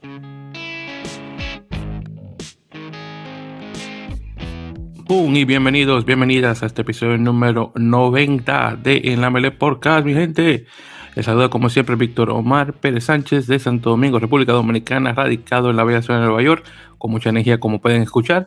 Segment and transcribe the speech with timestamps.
[0.00, 0.38] Boom
[5.34, 10.66] y bienvenidos, bienvenidas a este episodio número 90 de En la Mele Podcast, mi gente.
[11.16, 15.76] Les saluda como siempre Víctor Omar Pérez Sánchez de Santo Domingo, República Dominicana, radicado en
[15.76, 16.64] la bella ciudad de Nueva York,
[16.98, 18.46] con mucha energía como pueden escuchar.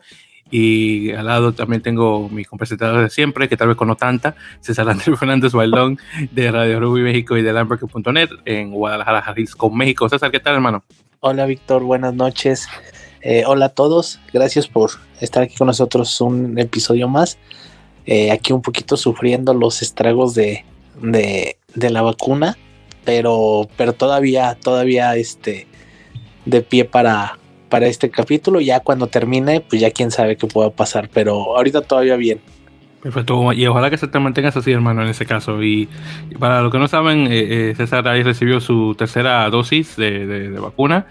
[0.50, 4.34] Y al lado también tengo mi compresentador de siempre, que tal vez con no tanta,
[4.60, 5.98] César Andrés Fernández Bailón
[6.30, 10.08] de Radio Rugby México y de Lamberg.net en Guadalajara, Jalisco, México.
[10.08, 10.82] César, ¿qué tal, hermano?
[11.24, 12.66] Hola, Víctor, buenas noches.
[13.20, 14.90] Eh, hola a todos, gracias por
[15.20, 17.38] estar aquí con nosotros un episodio más.
[18.06, 20.64] Eh, aquí un poquito sufriendo los estragos de,
[21.00, 22.58] de, la vacuna,
[23.04, 25.68] pero, pero todavía, todavía este,
[26.44, 28.60] de pie para, para este capítulo.
[28.60, 32.40] Ya cuando termine, pues ya quién sabe qué pueda pasar, pero ahorita todavía bien.
[33.02, 35.62] Perfecto, y ojalá que se te mantengas así, hermano, en ese caso.
[35.62, 35.88] Y,
[36.38, 41.06] para los que no saben, eh, César ahí recibió su tercera dosis de, de vacuna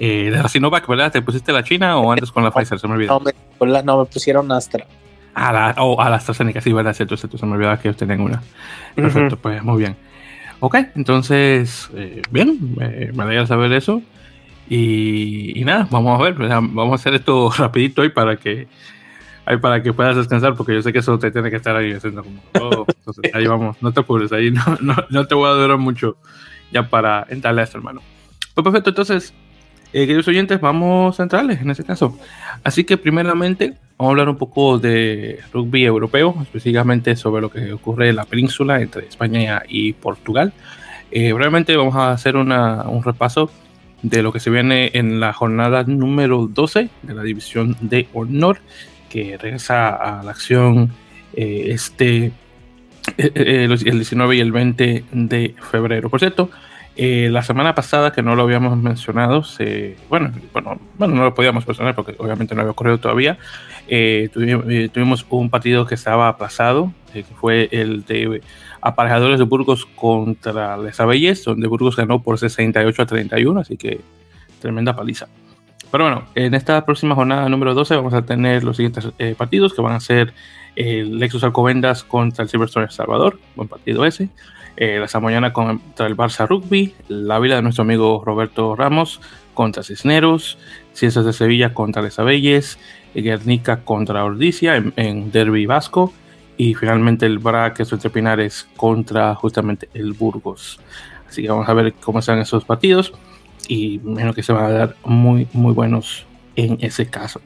[0.00, 1.12] eh, de la Sinovac, ¿verdad?
[1.12, 2.78] ¿Te pusiste la China o antes con la Pfizer?
[2.78, 3.22] Se me olvidó.
[3.60, 4.86] No, me, pusieron Astra.
[5.34, 6.94] A la, oh, a la AstraZeneca, sí, ¿verdad?
[6.94, 8.42] Cierto, cierto, se me olvidaba que ellos tenían una.
[8.94, 9.96] Perfecto, pues muy bien.
[10.60, 14.02] Ok, entonces, eh, bien, me alegra saber eso.
[14.68, 18.66] Y, y, nada, vamos a ver, vamos a hacer esto rapidito hoy para que
[19.46, 21.92] ahí para que puedas descansar, porque yo sé que eso te tiene que estar ahí
[21.92, 22.86] haciendo como todo.
[22.88, 26.16] Entonces, ahí vamos, no te apures, ahí no, no, no, te voy a durar mucho
[26.72, 28.00] ya para entrarle a esto, hermano.
[28.54, 29.34] Pues perfecto, entonces,
[29.92, 32.18] eh, queridos oyentes, vamos a entrarles en ese caso.
[32.62, 37.72] Así que primeramente vamos a hablar un poco de rugby europeo, específicamente sobre lo que
[37.72, 40.52] ocurre en la península entre España y Portugal.
[41.10, 43.50] Eh, brevemente vamos a hacer un repaso
[44.02, 48.58] de lo que se viene en la jornada número 12 de la división de honor,
[49.14, 50.90] que regresa a la acción
[51.34, 52.32] eh, este,
[53.16, 56.10] el 19 y el 20 de febrero.
[56.10, 56.50] Por cierto,
[56.96, 59.44] eh, la semana pasada, que no lo habíamos mencionado,
[60.08, 63.38] bueno, bueno, bueno, no lo podíamos mencionar porque obviamente no había ocurrido todavía.
[63.86, 68.42] Eh, eh, tuvimos, un partido que estaba aplazado, que fue el de
[68.80, 74.00] aparejadores de Burgos contra Les Abelles, donde Burgos ganó por 68 a 31, así que
[74.60, 75.28] tremenda paliza.
[75.94, 79.06] Pero bueno, en esta próxima jornada número 12 vamos a tener los siguientes
[79.38, 80.34] partidos que van a ser
[80.74, 84.28] el Lexus Alcobendas contra el Silverstone Salvador, buen partido ese
[84.76, 89.20] eh, la Samoyana contra el Barça Rugby, la Vila de nuestro amigo Roberto Ramos
[89.54, 90.58] contra Cisneros,
[90.94, 92.76] Ciencias de Sevilla contra Les Abelles,
[93.14, 96.12] Guernica contra Ordicia en, Derby Vasco
[96.56, 100.80] y finalmente el Braques entre Pinares contra justamente el Burgos.
[101.28, 103.12] Así que vamos a ver cómo están esos partidos
[103.68, 106.26] y menos que se van a dar muy, muy buenos
[106.56, 107.40] en ese caso.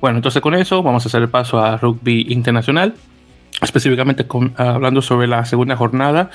[0.00, 2.94] Bueno, entonces con eso vamos a hacer el paso a rugby internacional
[3.62, 4.26] específicamente
[4.56, 6.30] hablando sobre la segunda jornada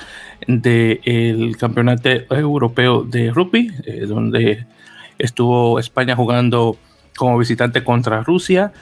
[0.46, 4.66] del Campeonato Europeo de Rugby, eh, donde
[5.18, 6.76] estuvo España jugando
[7.16, 8.72] como visitante contra Rusia,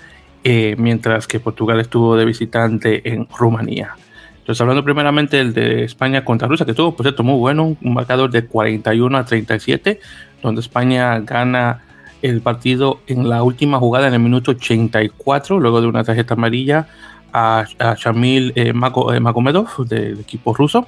[0.42, 3.96] eh, mientras que Portugal estuvo de visitante en Rumanía.
[4.40, 7.94] Entonces, hablando primeramente del de España contra Rusia, que estuvo, por cierto, muy bueno, un
[7.94, 10.00] marcador de 41 a 37,
[10.44, 11.82] donde España gana
[12.22, 16.86] el partido en la última jugada en el minuto 84, luego de una tarjeta amarilla
[17.32, 17.64] a,
[17.98, 20.86] Shamil eh, eh, del equipo ruso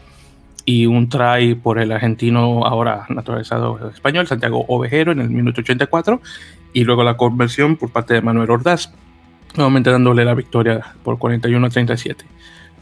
[0.65, 6.21] y un try por el argentino ahora naturalizado español, Santiago Ovejero, en el minuto 84,
[6.73, 8.93] y luego la conversión por parte de Manuel Ordaz,
[9.57, 12.25] nuevamente dándole la victoria por 41 a 37.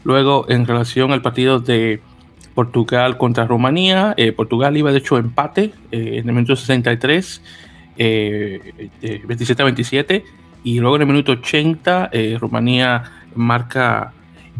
[0.03, 2.01] Luego, en relación al partido de
[2.55, 7.41] Portugal contra Rumanía, eh, Portugal iba de hecho empate en el minuto 63,
[7.97, 10.25] 27 a 27,
[10.63, 13.03] y luego en el minuto 80, Rumanía
[13.35, 14.13] marca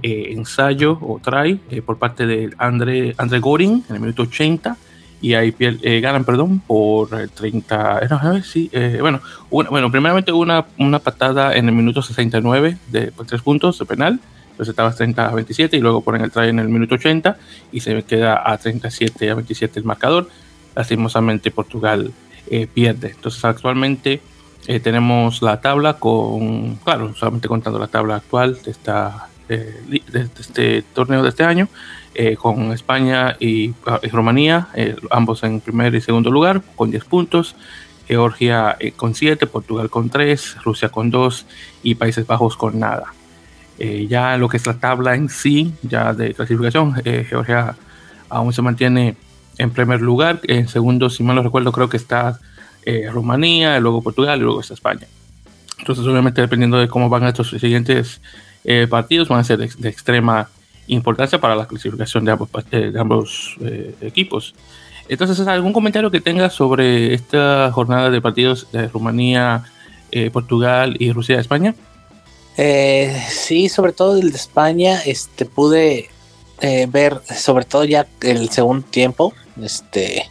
[0.03, 4.78] eh, ensayo o try eh, por parte de André, André Goring en el minuto 80
[5.22, 8.01] y ahí eh, ganan, perdón, por 30.
[8.44, 8.69] sí,
[9.00, 13.85] bueno, bueno, primeramente una, una patada en el minuto 69 de por tres puntos de
[13.85, 14.19] penal.
[14.55, 17.38] Entonces estaba 30 a 27 y luego ponen el try en el minuto 80
[17.71, 20.29] y se queda a 37 a 27 el marcador.
[20.75, 22.11] Lastimosamente Portugal
[22.73, 23.11] pierde.
[23.11, 24.22] Entonces actualmente
[24.67, 30.28] eh, tenemos la tabla con, claro, solamente contando la tabla actual de, esta, eh, de,
[30.40, 31.67] este torneo de este año,
[32.16, 33.73] eh, con España y,
[34.11, 34.69] Rumanía,
[35.11, 37.55] ambos en primer y segundo lugar, con 10 puntos.
[38.07, 41.47] Georgia con 7, Portugal con 3, Rusia con 2
[41.81, 43.15] y Países Bajos con nada.
[43.77, 46.93] Ya lo que es la tabla en sí, ya de clasificación,
[47.27, 47.75] Georgia
[48.29, 49.16] aún se mantiene
[49.57, 50.39] en primer lugar.
[50.43, 52.39] En segundo, si mal no recuerdo, creo que está
[52.85, 55.07] eh, Rumanía, luego Portugal y luego está España.
[55.79, 58.22] Entonces, obviamente, dependiendo de cómo van estos siguientes
[58.63, 60.49] eh, partidos, van a ser de, extrema
[60.87, 64.55] importancia para la clasificación de ambos, de ambos eh, equipos.
[65.07, 69.63] Entonces, ¿algún comentario que tengas sobre esta jornada de partidos de Rumanía,
[70.11, 71.75] eh, Portugal y Rusia España?
[72.57, 76.09] Eh, sí, sobre todo el de España, este pude
[76.61, 80.29] eh, ver, sobre todo ya el segundo tiempo, este,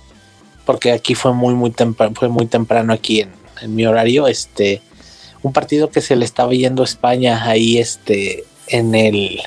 [0.64, 4.82] porque aquí fue muy muy temprano, fue muy temprano aquí en, mi horario, este,
[5.42, 9.40] un partido que se le estaba yendo a España ahí, este, en el,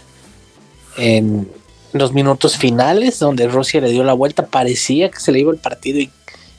[0.98, 1.50] en
[1.94, 5.58] los minutos finales, donde Rusia le dio la vuelta, parecía que se le iba el
[5.58, 6.12] partido y,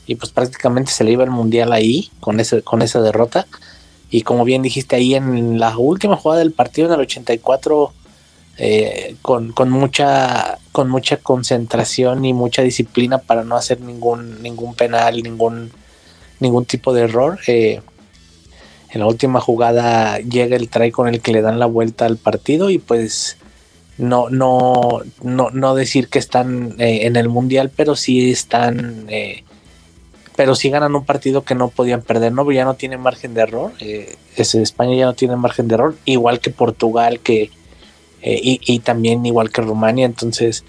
[0.07, 3.47] y pues prácticamente se le iba el mundial ahí con ese, con esa derrota.
[4.11, 7.93] Y como bien dijiste ahí en la última jugada del partido en el 84,
[8.61, 14.75] eh, con, con, mucha, con mucha concentración y mucha disciplina para no hacer ningún, ningún
[14.75, 15.71] penal, ningún,
[16.41, 17.39] ningún tipo de error.
[17.47, 17.81] Eh,
[18.91, 22.17] en la última jugada llega el try con el que le dan la vuelta al
[22.17, 23.37] partido y pues
[23.99, 29.07] no, no, no, no decir que están eh, en el mundial, pero sí están
[30.39, 32.49] pero sí ganan un partido que no podían perder, ¿no?
[32.53, 33.73] Ya no tienen margen de error.
[33.81, 37.51] Eh, España ya no tiene margen de error, igual que Portugal, que
[38.23, 40.07] eh, y, también igual que Rumania.
[40.07, 40.63] Entonces,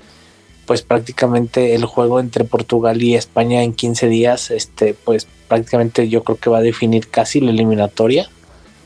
[0.66, 6.24] pues prácticamente el juego entre Portugal y España en 15 días, este, pues prácticamente yo
[6.24, 8.28] creo que va a definir casi la eliminatoria.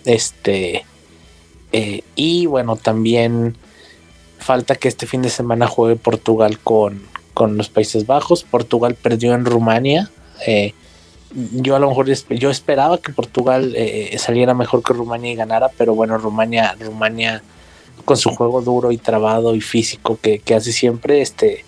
[0.04, 0.84] Este,
[1.72, 3.56] eh, y bueno, también
[4.38, 7.04] falta que este fin de semana juegue Portugal con,
[7.34, 8.44] con los Países Bajos.
[8.44, 10.12] Portugal perdió en Rumania
[10.46, 10.74] eh,
[11.32, 15.70] yo a lo mejor yo esperaba que Portugal eh, saliera mejor que Rumania y ganara,
[15.78, 17.42] pero bueno, Rumania, Rumania
[18.06, 21.66] con su juego duro y trabado y físico que, hace siempre, este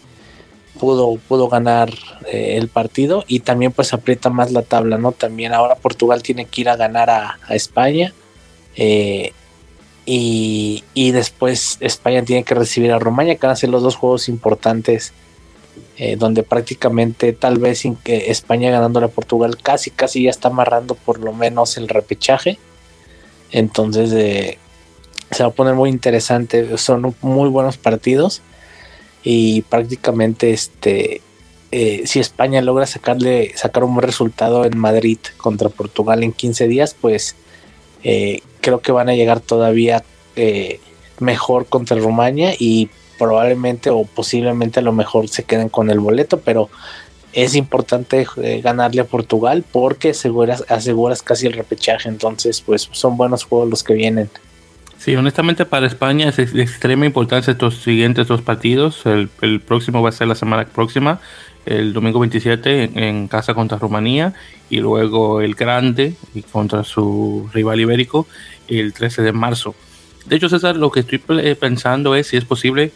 [0.80, 1.90] pudo, pudo ganar
[2.32, 5.14] eh, el partido y también pues aprieta más la tabla, ¿no?
[5.14, 8.14] También ahora Portugal tiene que ir a ganar a, España
[8.76, 13.96] y, y, después España tiene que recibir a Rumania, que van a ser los dos
[13.96, 15.14] juegos importantes
[15.98, 20.50] eh, donde prácticamente tal vez sin que España ganándole a Portugal casi casi ya está
[20.50, 22.60] amarrando por lo menos el repechaje.
[23.50, 24.58] Entonces eh,
[25.32, 28.42] se va a poner muy interesante, son muy buenos partidos
[29.24, 31.22] y prácticamente este
[31.72, 36.68] eh, si España logra sacarle sacar un buen resultado en Madrid contra Portugal en 15
[36.68, 37.38] días, pues
[38.62, 40.04] creo que van a llegar todavía
[41.20, 46.40] mejor contra Rumania y probablemente o posiblemente a lo mejor se queden con el boleto,
[46.40, 46.70] pero
[47.36, 53.18] es importante eh, ganarle a Portugal porque aseguras, aseguras casi el repechaje, entonces pues son
[53.18, 54.30] buenos juegos los que vienen.
[54.98, 59.06] Sí, honestamente para España es de extrema importancia estos siguientes dos partidos.
[59.06, 59.30] El,
[59.60, 61.20] próximo va a ser la semana próxima,
[61.66, 64.34] el domingo 27 en, casa contra Rumanía
[64.70, 66.16] y luego el grande
[66.52, 68.28] contra su rival ibérico
[68.70, 69.76] el 13 de marzo.
[70.26, 72.92] De hecho, César, lo que estoy pensando es si es posible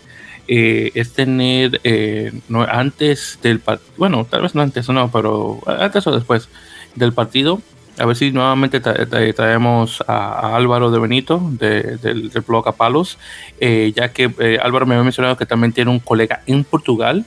[0.52, 5.60] eh, es tener eh, no, antes del partido, bueno, tal vez no antes, no, pero
[5.68, 6.50] antes o después
[6.96, 7.62] del partido,
[8.00, 13.20] a ver si nuevamente traemos a, Álvaro de Benito del, blog a palos,
[13.60, 17.26] eh, ya que Álvaro me había mencionado que también tiene un colega en Portugal.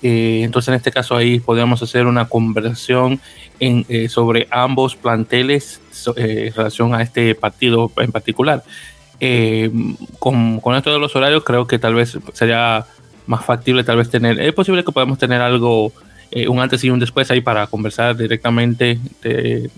[0.00, 3.20] entonces, en este caso, ahí podríamos hacer una conversación
[4.08, 5.80] sobre ambos planteles
[6.14, 8.62] en relación a este partido en particular.
[9.20, 9.70] Eh,
[10.18, 12.86] con, esto de los horarios creo que tal vez sería
[13.26, 15.92] más factible tal vez tener, es posible que podamos tener algo,
[16.30, 19.70] eh, un antes y un después ahí para conversar directamente de,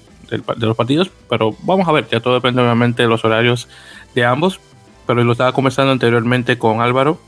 [0.58, 3.68] los partidos, pero vamos a ver, ya todo depende obviamente de los horarios
[4.14, 4.61] de ambos,
[5.06, 7.18] pero lo estaba conversando anteriormente con Álvaro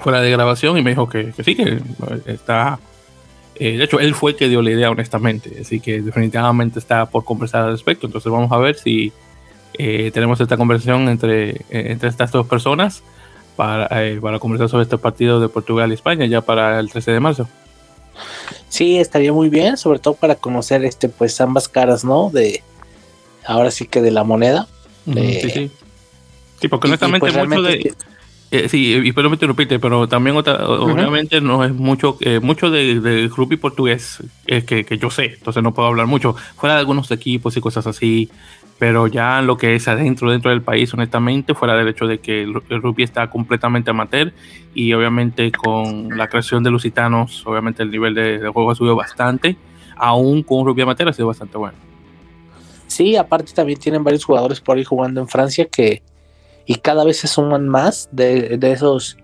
[0.00, 1.80] fuera de grabación y me dijo que, sí, que
[2.26, 2.78] está...
[3.58, 5.56] Eh, de hecho, él fue el que dio la idea, honestamente.
[5.60, 8.06] Así que definitivamente está por conversar al respecto.
[8.06, 9.12] Entonces vamos a ver si,
[9.78, 13.02] eh, tenemos esta conversación entre, eh, entre estas dos personas
[13.56, 17.12] para, eh, para conversar sobre este partido de Portugal y España ya para el 13
[17.12, 17.48] de marzo.
[18.68, 22.30] Sí, estaría muy bien, sobre todo para conocer este pues ambas caras, ¿no?
[22.30, 22.62] De
[23.46, 24.66] ahora sí que de la moneda.
[25.04, 25.70] sí, sí.
[26.60, 27.94] Sí, porque honestamente pues, mucho de...
[28.70, 33.28] sí, y perdón me interrumpiste, pero también otra, obviamente no es mucho, mucho de, de
[33.28, 36.34] rugby portugués que, que, yo sé, entonces no puedo hablar mucho.
[36.56, 38.30] Fuera de algunos equipos y cosas así,
[38.78, 42.42] pero ya lo que es adentro, dentro del país, honestamente, fuera del hecho de que
[42.42, 44.32] el, rugby está completamente amateur
[44.74, 49.56] y obviamente con la creación de Lusitanos, obviamente el nivel de, juego ha subido bastante,
[49.96, 51.78] aún con rugby amateur ha sido bastante bueno.
[52.86, 56.02] Sí, aparte también tienen varios jugadores por ahí jugando en Francia que
[56.66, 59.16] y cada vez se suman más de, esos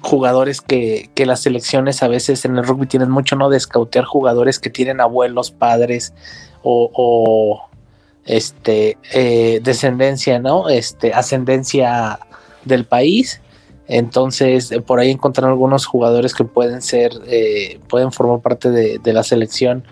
[0.00, 3.48] jugadores que, que, las selecciones a veces en el rugby tienen mucho, ¿no?
[3.48, 6.12] De escautear jugadores que tienen abuelos, padres
[6.62, 7.62] o
[8.24, 10.68] este, eh, descendencia, ¿no?
[10.68, 12.18] Este, ascendencia
[12.64, 13.40] del país.
[13.88, 17.12] Entonces, por ahí encontraron algunos jugadores que pueden ser,
[17.88, 19.84] pueden formar parte de, la selección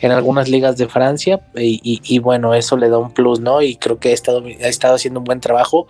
[0.00, 1.40] en algunas ligas de Francia.
[1.54, 3.62] Y, y, bueno, eso le da un plus, ¿no?
[3.62, 5.86] Y creo que ha estado, ha estado haciendo un buen trabajo.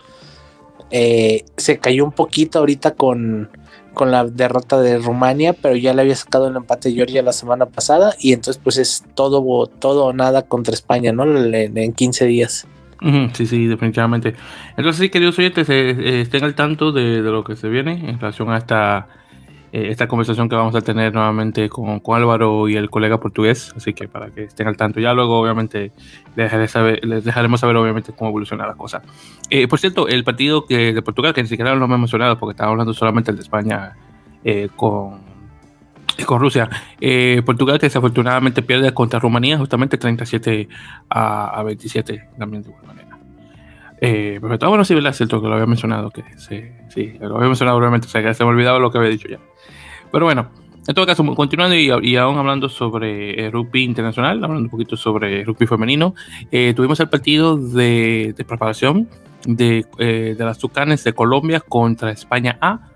[0.90, 3.48] se cayó un poquito ahorita con,
[3.94, 7.66] con la derrota de Rumania, pero ya le había sacado el empate Georgia la semana
[7.66, 11.24] pasada y entonces pues es todo todo o nada contra España, ¿no?
[11.24, 12.66] En, 15 días.
[13.32, 14.34] sí, sí, definitivamente.
[14.76, 18.50] Entonces sí, queridos oyentes, eh, estén al tanto de, lo que se viene en relación
[18.50, 19.08] a esta
[19.74, 23.74] eh, esta conversación que vamos a tener nuevamente con, con, Álvaro y el colega portugués,
[23.76, 25.00] así que para que estén al tanto.
[25.00, 25.90] Ya luego, obviamente,
[26.36, 29.02] les, dejaré saber, les dejaremos saber, obviamente, cómo evoluciona la cosa.
[29.50, 32.52] Eh, por cierto, el partido que, de Portugal, que ni siquiera lo hemos mencionado porque
[32.52, 33.96] estaba hablando solamente el de España
[34.44, 35.22] eh, con,
[36.24, 36.70] con Rusia.
[37.44, 40.68] Portugal que desafortunadamente pierde contra Rumanía justamente 37
[41.10, 43.18] a, a 27, también de igual manera.
[44.00, 45.14] Eh, pero bueno, sí, ¿verdad?
[45.14, 48.34] cierto que lo había mencionado, que sí, sí, lo había mencionado obviamente, o sea, que
[48.34, 49.38] se me olvidaba lo que había dicho ya.
[50.14, 50.48] Pero bueno,
[50.86, 55.42] en todo caso, continuando y, aún hablando sobre eh, rugby internacional, hablando un poquito sobre
[55.42, 56.14] rugby femenino,
[56.52, 59.08] eh, tuvimos el partido de, preparación
[59.44, 62.90] de, eh, de, las Tucanes de Colombia contra España A,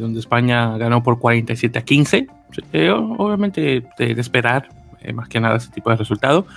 [0.00, 2.26] donde España ganó por 47 a 15.
[3.16, 4.68] obviamente de, esperar
[5.14, 6.48] más que nada ese tipo de resultado.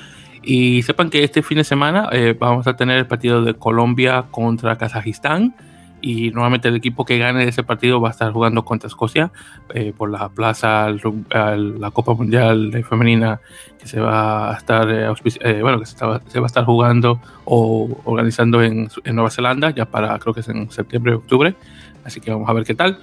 [0.41, 4.75] Y sepan que este fin de semana vamos a tener el partido de Colombia contra
[4.75, 5.53] Kazajistán
[6.01, 9.31] y nuevamente el equipo que gane ese partido va a estar jugando contra Escocia
[9.73, 13.41] eh, por la plaza la Copa Mundial Femenina
[13.79, 18.01] que se va a estar eh, eh, bueno que se, va a estar jugando o
[18.05, 21.55] organizando en, en, Nueva Zelanda ya para creo que es en septiembre octubre.
[22.03, 22.99] Así que vamos a ver qué tal.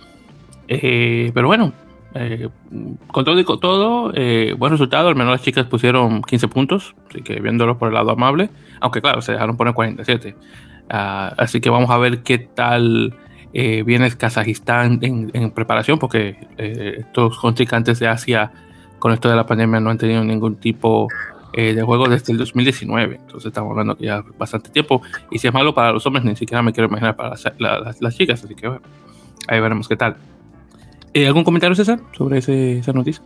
[0.67, 1.73] Pero bueno
[3.09, 5.09] con todo y con todo buen resultado.
[5.09, 8.49] Al menos las chicas pusieron 15 puntos así que viéndolo por el lado amable
[8.81, 10.35] aunque claro se dejaron poner 47
[10.89, 13.15] Ah, así que vamos a ver qué tal
[13.53, 18.53] eh, viene Kazajistán en, preparación, porque eh, estos contrincantes de Asia
[18.99, 21.09] con esto de la pandemia no han tenido ningún tipo
[21.53, 23.17] eh, de juego desde el 2019.
[23.17, 25.01] Entonces estamos hablando que ya bastante tiempo.
[25.31, 28.45] Y si es malo para los hombres, ni siquiera me quiero imaginar para las, chicas.
[28.45, 28.83] Así que bueno,
[29.49, 30.17] ahí veremos qué tal.
[31.15, 33.25] ¿Algún comentario, César, sobre esa noticia?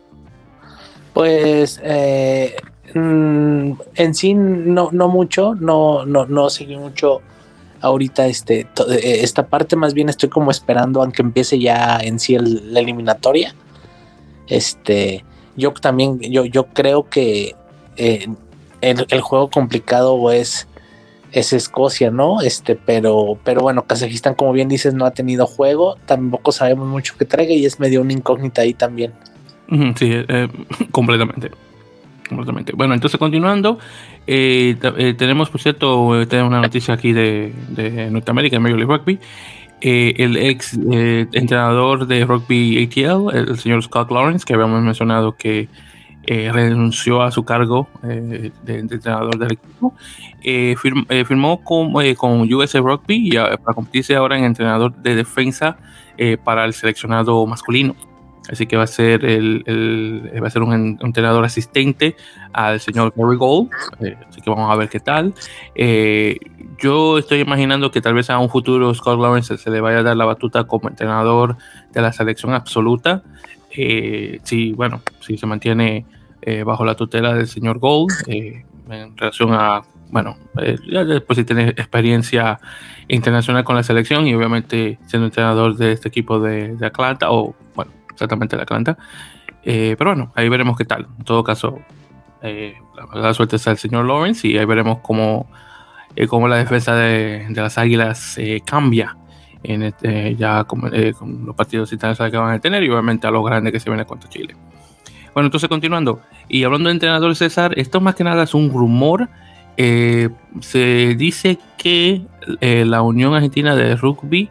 [1.13, 1.83] Pues
[2.95, 7.21] mm, en sí no, no mucho, no, no, no seguí mucho
[7.81, 12.19] ahorita este, eh, esta parte más bien estoy como esperando a que empiece ya en
[12.19, 13.55] sí la eliminatoria.
[14.47, 15.25] Este,
[15.57, 17.55] yo también, yo, yo creo que
[17.97, 18.27] eh,
[18.81, 20.67] el, juego complicado es,
[21.33, 22.41] es Escocia, ¿no?
[22.41, 27.17] Este, pero, pero bueno, Kazajistán, como bien dices, no ha tenido juego, tampoco sabemos mucho
[27.19, 29.13] que traiga y es medio una incógnita ahí también.
[29.97, 30.49] Sí, eh,
[30.91, 31.51] completamente.
[32.75, 33.79] Bueno, entonces continuando,
[34.27, 39.19] eh, eh, tenemos, por cierto, tenemos una noticia aquí de, Norteamérica, en Major League Rugby.
[39.83, 45.69] Eh, el ex entrenador de rugby ATL, el, señor Scott Lawrence, que habíamos mencionado que
[46.27, 49.95] renunció a su cargo de, entrenador del equipo,
[51.27, 55.79] firmó con, con USA Rugby para convertirse ahora en entrenador de defensa
[56.45, 57.97] para el seleccionado masculino.
[58.51, 59.63] Así que va a ser, el,
[60.43, 62.17] va a ser un, entrenador asistente
[62.53, 63.71] al señor Gary Gold.
[64.01, 65.35] Eh, así que vamos a ver qué tal.
[65.75, 66.37] Eh,
[66.79, 70.03] yo estoy imaginando que tal vez a un futuro Scott Lawrence se le vaya a
[70.03, 71.57] dar la batuta como entrenador
[71.93, 73.23] de la selección absoluta.
[73.77, 76.07] Eh, si, bueno, si se mantiene
[76.65, 78.65] bajo la tutela del señor Gold en
[79.15, 80.39] relación a, bueno,
[80.91, 82.59] ya después si tiene experiencia
[83.09, 87.55] internacional con la selección y obviamente siendo entrenador de este equipo de, de Atlanta o,
[87.75, 88.99] bueno, exactamente la Atlanta.
[89.63, 91.09] Eh, pero bueno, ahí veremos qué tal.
[91.19, 91.81] En todo caso,
[92.43, 92.75] eh,
[93.15, 95.51] la, suerte está el señor Lawrence y ahí veremos cómo,
[96.17, 99.17] eh, cómo la defensa de, las Águilas cambia
[99.63, 100.91] en este, ya con,
[101.45, 104.07] los partidos internacionales que van a tener y obviamente a los grandes que se vienen
[104.07, 104.55] contra Chile.
[105.35, 109.29] Bueno, entonces continuando y hablando de entrenador César, esto más que nada es un rumor.
[109.77, 112.23] se dice que
[112.61, 114.51] la Unión Argentina de Rugby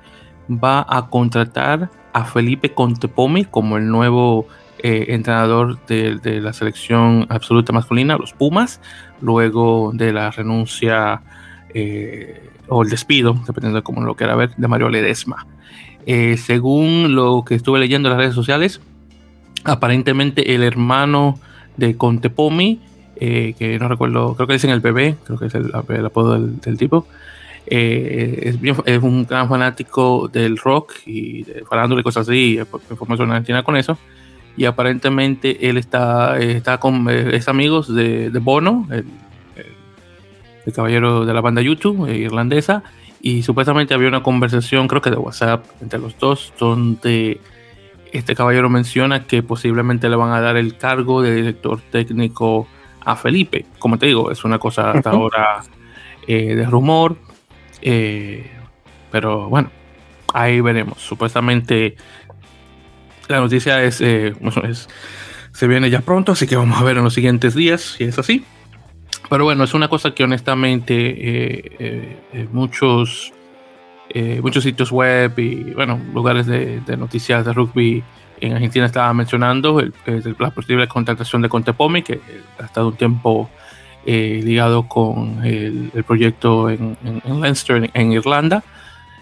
[0.49, 4.47] va a contratar a Felipe Contepomi como el nuevo
[4.81, 8.79] eh, entrenador de, la selección absoluta masculina, los Pumas,
[9.21, 11.21] luego de la renuncia
[11.73, 15.45] eh, o el despido, dependiendo de cómo lo quiera ver, de Mario Ledesma.
[16.05, 18.79] Eh, según lo que estuve leyendo en las redes sociales,
[19.65, 21.37] aparentemente el hermano
[21.75, 22.79] de Contepomi,
[23.19, 27.05] que no recuerdo, creo que dicen el bebé, creo que es el, apodo del tipo,
[27.71, 32.59] eh, es, un gran fanático del rock y de farándula y cosas así,
[32.89, 33.97] información argentina con eso.
[34.57, 39.05] Y aparentemente él está, está con, es amigos de, Bono, el,
[40.73, 42.83] caballero de la banda YouTube eh, irlandesa,
[43.21, 47.39] y supuestamente había una conversación, creo que de WhatsApp, entre los dos, donde
[48.11, 52.67] este caballero menciona que posiblemente le van a dar el cargo de director técnico
[53.05, 53.65] a Felipe.
[53.77, 55.61] Como te digo, es una cosa hasta ahora
[56.27, 57.17] eh, de rumor,
[57.81, 58.49] eh,
[59.11, 59.71] pero bueno,
[60.33, 61.01] ahí veremos.
[61.01, 61.95] Supuestamente
[63.27, 64.33] la noticia es, eh,
[64.63, 64.89] es,
[65.51, 68.19] se viene ya pronto, así que vamos a ver en los siguientes días si es
[68.19, 68.43] así.
[69.29, 72.17] Pero bueno, es una cosa que honestamente
[72.51, 73.33] muchos
[74.11, 78.03] eh, muchos sitios web y bueno, lugares de, noticias de rugby
[78.41, 79.93] en Argentina estaba mencionando el,
[80.39, 82.19] la posible contratación de Contepomi, que
[82.57, 83.51] ha estado un tiempo
[84.11, 88.63] eh, ligado con el, proyecto en, Leinster, en, Irlanda.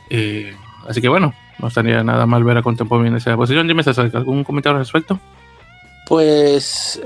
[0.09, 0.53] Eh,
[0.87, 3.67] así que bueno, no estaría nada mal ver a Contepomi en esa posición.
[3.67, 5.19] Dime, ¿algún comentario al respecto?
[6.07, 7.01] Pues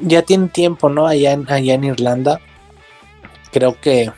[0.00, 1.06] ya tiene tiempo, ¿no?
[1.06, 2.40] Allá allá en Irlanda.
[3.50, 4.10] Creo que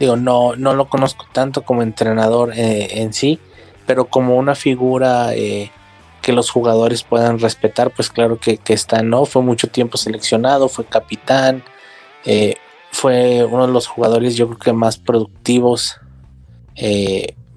[0.00, 3.38] Digo, no, no lo conozco tanto como entrenador eh, en sí,
[3.86, 5.70] pero como una figura eh,
[6.30, 9.24] que los jugadores puedan respetar, pues claro que, está, ¿no?
[9.24, 11.64] Fue mucho tiempo seleccionado, fue capitán,
[12.24, 12.54] eh,
[12.92, 15.96] fue uno de los jugadores yo creo que más productivos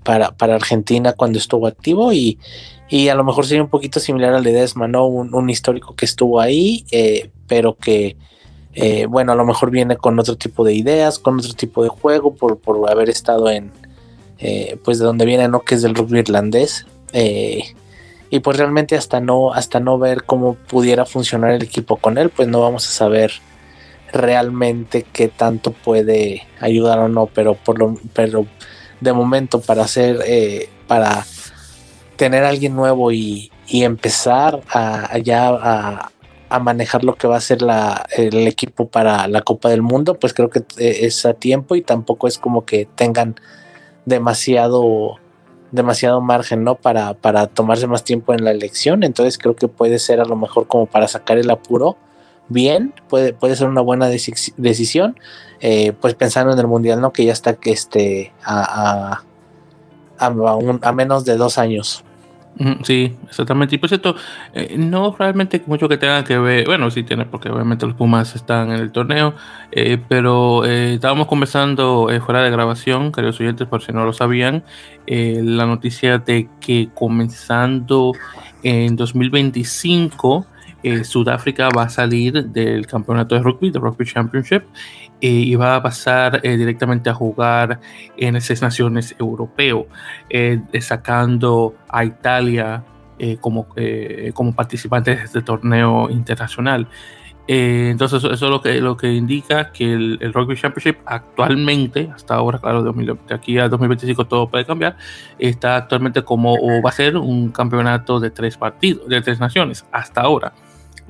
[0.04, 2.40] para, para, Argentina cuando estuvo activo y,
[3.12, 5.06] a lo mejor sería un poquito similar al Ledesma, ¿no?
[5.06, 6.84] Un, histórico que estuvo ahí,
[7.48, 8.18] pero que
[8.74, 11.90] eh, bueno, a lo mejor viene con otro tipo de ideas, con otro tipo de
[11.90, 13.72] juego, por, haber estado en,
[14.40, 15.62] eh, pues de donde viene, ¿no?
[15.62, 16.88] Que es del rugby irlandés.
[18.34, 22.18] Eh, y pues realmente hasta no, hasta no ver cómo pudiera funcionar el equipo con
[22.18, 23.32] él, pues no vamos a saber
[24.12, 28.46] realmente qué tanto puede ayudar o no, pero por lo, pero
[29.02, 30.20] de momento para hacer,
[30.88, 31.26] para
[32.16, 36.12] tener a alguien nuevo y, empezar a, ya a,
[36.54, 37.60] a manejar lo que va a ser
[38.16, 41.82] el equipo para la Copa del Mundo, pues creo que eh, es a tiempo y
[41.82, 43.36] tampoco es como que tengan
[44.06, 45.18] demasiado
[45.74, 46.76] demasiado margen, ¿no?
[46.76, 49.04] Para, para tomarse más tiempo en la elección.
[49.04, 51.98] Entonces creo que puede ser a lo mejor como para sacar el apuro
[52.48, 55.20] bien, puede, puede ser una buena decisión.
[55.60, 57.12] Eh, pues pensando en el mundial, ¿no?
[57.12, 59.24] Que ya está que este a,
[60.20, 60.30] a,
[60.82, 62.04] a menos de dos años.
[62.84, 63.76] Sí, exactamente.
[63.76, 64.16] Y por cierto,
[64.54, 68.36] eh, no realmente mucho que tenga que ver, bueno, sí tiene, porque obviamente los Pumas
[68.36, 69.34] están en el torneo,
[69.72, 74.64] eh, pero eh, estábamos conversando fuera de grabación, queridos oyentes, por si no lo sabían,
[75.08, 78.14] la noticia de que comenzando
[78.62, 80.46] en 2025,
[81.04, 84.64] Sudáfrica va a salir del campeonato de rugby, del Rugby Championship,
[85.26, 87.80] y va a pasar directamente a jugar
[88.18, 89.88] en esas naciones europeo,
[90.82, 92.84] sacando a Italia
[93.40, 93.68] como,
[94.34, 96.90] como participantes de este torneo internacional.
[97.48, 102.60] entonces eso, es lo que, lo que indica que el, Rugby Championship actualmente, hasta ahora,
[102.60, 104.98] claro, de aquí a 2025 todo puede cambiar,
[105.40, 109.86] está actualmente como o va a ser un campeonato de tres partidos, de tres naciones,
[109.94, 110.52] hasta ahora.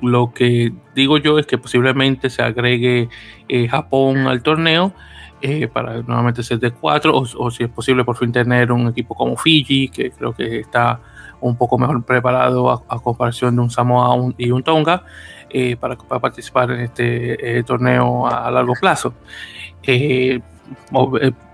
[0.04, 3.08] Lo que digo yo es que posiblemente se agregue
[3.48, 4.92] eh, Japón al torneo
[5.40, 9.14] eh, para nuevamente ser de cuatro, o, si es posible por fin tener un equipo
[9.14, 11.00] como Fiji, que creo que está
[11.40, 15.04] un poco mejor preparado a, comparación de un Samoa y un Tonga,
[15.50, 19.14] eh, para, participar en este torneo a, largo plazo.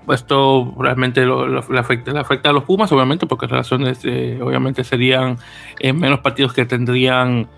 [0.08, 3.98] esto realmente le, afecta, afecta, a los Pumas, obviamente, porque relaciones
[4.40, 5.36] obviamente serían
[5.82, 7.48] menos partidos que tendrían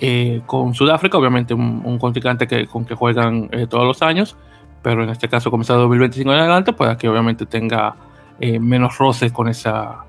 [0.00, 4.36] eh, con Sudáfrica, obviamente un, contrincante que, con que juegan eh, todos los años,
[4.82, 7.96] pero en este caso comenzado 2025 en adelante, para que obviamente tenga
[8.40, 10.04] eh, menos roces con esa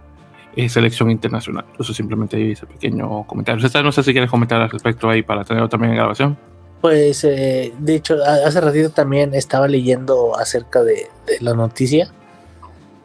[0.67, 1.65] selección internacional.
[1.80, 3.65] Eso simplemente ese pequeño comentario.
[3.84, 6.38] no sé si quieres comentar al respecto ahí para tenerlo también en grabación.
[6.82, 12.12] Pues de hecho, hace ratito también estaba leyendo acerca de, de la noticia.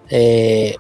[0.09, 0.77] Eh,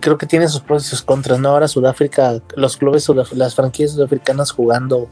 [0.00, 1.50] creo que tiene sus pros y sus contras, ¿no?
[1.50, 5.08] Ahora Sudáfrica, los clubes, las franquicias sudafricanas jugando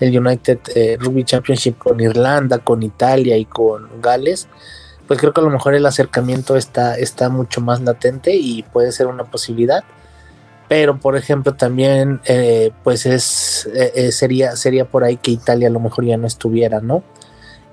[0.00, 4.48] el United eh, Rugby Championship con Irlanda, con Italia y con Gales,
[5.06, 8.92] pues creo que a lo mejor el acercamiento está, está mucho más latente y puede
[8.92, 9.84] ser una posibilidad.
[10.68, 15.70] Pero, por ejemplo, también, eh, pues es, eh, sería, sería por ahí que Italia a
[15.70, 17.04] lo mejor ya no estuviera, ¿no?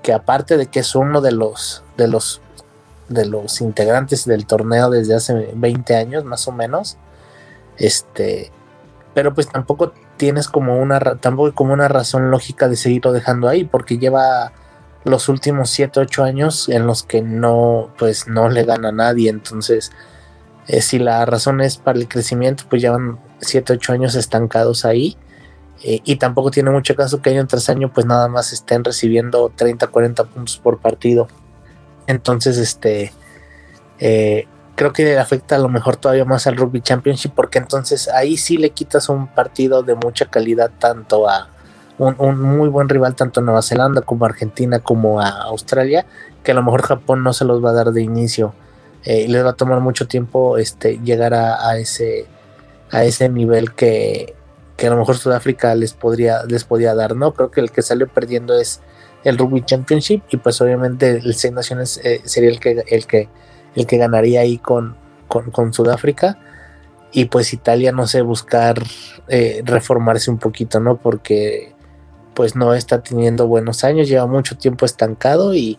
[0.00, 2.40] Que aparte de que es uno de los, de los
[3.08, 6.96] de los integrantes del torneo desde hace 20 años más o menos.
[7.76, 8.50] Este,
[9.14, 13.64] pero pues tampoco tienes como una tampoco como una razón lógica de seguirlo dejando ahí
[13.64, 14.52] porque lleva
[15.04, 19.28] los últimos 7 8 años en los que no pues no le gana a nadie,
[19.30, 19.92] entonces
[20.66, 25.16] eh, si la razón es para el crecimiento, pues llevan 7 8 años estancados ahí.
[25.82, 29.52] Eh, y tampoco tiene mucho caso que año tras año pues nada más estén recibiendo
[29.54, 31.28] 30 40 puntos por partido
[32.06, 33.12] entonces, este,
[33.98, 38.08] Eh, creo que le afecta a lo mejor todavía más al Rugby Championship porque entonces
[38.08, 41.48] ahí sí le quitas un partido de mucha calidad tanto a
[41.98, 46.06] un, muy buen rival tanto a Nueva Zelanda como a Argentina como a Australia
[46.42, 48.54] que a lo mejor Japón no se los va a dar de inicio.
[49.04, 52.26] Eh, y les va a tomar mucho tiempo este llegar a, ese
[52.90, 54.34] a ese nivel que,
[54.76, 57.82] que, a lo mejor Sudáfrica les podría les podía dar no creo que el que
[57.82, 58.80] sale perdiendo es
[59.24, 63.28] el Rugby Championship y pues obviamente el Seis Naciones eh, sería el que el que
[63.74, 64.96] el que ganaría ahí con,
[65.28, 66.38] con, Sudáfrica.
[67.12, 68.82] Y pues Italia, no sé, buscar
[69.28, 70.96] eh, reformarse un poquito, ¿no?
[70.96, 71.72] Porque
[72.34, 75.78] pues no está teniendo buenos años, lleva mucho tiempo estancado y,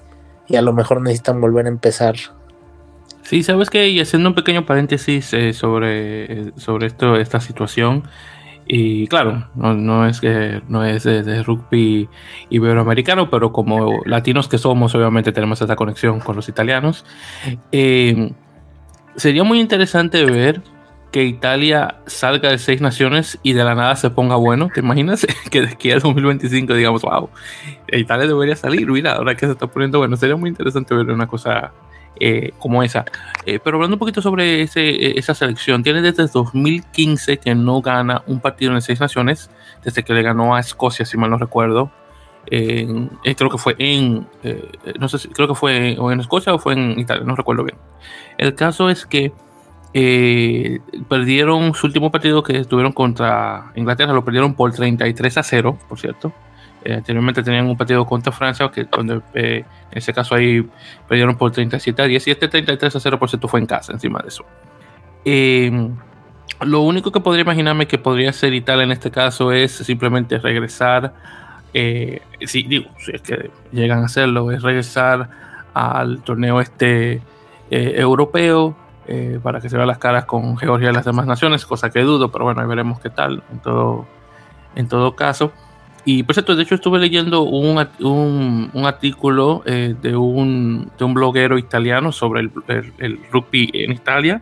[0.55, 2.15] a lo mejor necesitan volver a empezar.
[3.23, 8.03] Sí, sabes que, y haciendo un pequeño paréntesis eh, sobre, sobre esto, esta situación,
[8.67, 12.09] y claro, no, es que no es de, rugby
[12.49, 17.05] iberoamericano, pero como latinos que somos, obviamente tenemos esta conexión con los italianos.
[17.71, 18.31] Eh,
[19.15, 20.61] sería muy interesante ver
[21.11, 24.69] que Italia salga de seis naciones y de la nada se ponga bueno.
[24.73, 27.29] ¿Te imaginas que de aquí al 2025 digamos, wow,
[27.91, 28.89] Italia debería salir?
[28.89, 31.71] Mira, ahora que se está poniendo bueno, sería muy interesante ver una cosa
[32.19, 33.05] eh, como esa.
[33.45, 38.23] Eh, pero hablando un poquito sobre eh, esa selección, tiene desde 2015 que no gana
[38.27, 39.49] un partido en seis naciones,
[39.83, 41.91] desde que le ganó a Escocia, si mal no recuerdo.
[42.45, 44.27] creo que fue en,
[44.99, 47.77] no sé creo que fue en Escocia o fue en Italia, no recuerdo bien.
[48.37, 49.31] El caso es que
[51.09, 55.99] perdieron su último partido que estuvieron contra Inglaterra, lo perdieron por 33 a 0, por
[55.99, 56.33] cierto.
[56.85, 60.69] Eh, anteriormente tenían un partido contra Francia, que donde eh, en ese caso ahí
[61.09, 64.19] perdieron por 37 a 10 y este 33 a 0 por fue en casa encima
[64.21, 64.45] de eso.
[65.25, 65.89] Eh,
[66.61, 71.15] lo único que podría imaginarme que podría ser Italia en este caso es simplemente regresar,
[71.73, 75.27] si digo, si es que llegan a hacerlo, es regresar
[75.73, 77.19] al torneo este
[77.71, 78.77] europeo
[79.41, 82.31] para que se vean las caras con Georgia y las demás naciones, cosa que dudo,
[82.31, 84.05] pero bueno, ahí veremos qué tal en todo,
[84.75, 85.51] en todo caso.
[86.05, 87.79] Y por cierto, de hecho estuve leyendo un,
[88.85, 94.41] artículo eh, de, un, de, un, bloguero italiano sobre el, rugby en Italia,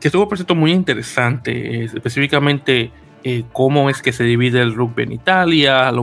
[0.00, 2.90] que estuvo por cierto muy interesante, eh, específicamente
[3.22, 6.02] eh, cómo es que se divide el rugby en Italia, lo,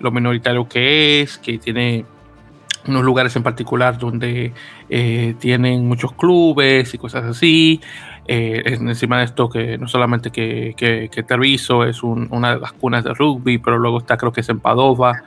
[0.00, 2.04] lo, minoritario que es, que tiene
[2.86, 4.52] unos lugares en particular donde
[5.38, 7.80] tienen muchos clubes y cosas así,
[8.26, 11.20] eh, encima de esto que no solamente que, que, que
[11.88, 15.22] es una de las cunas de rugby, pero luego está creo que es en Padova,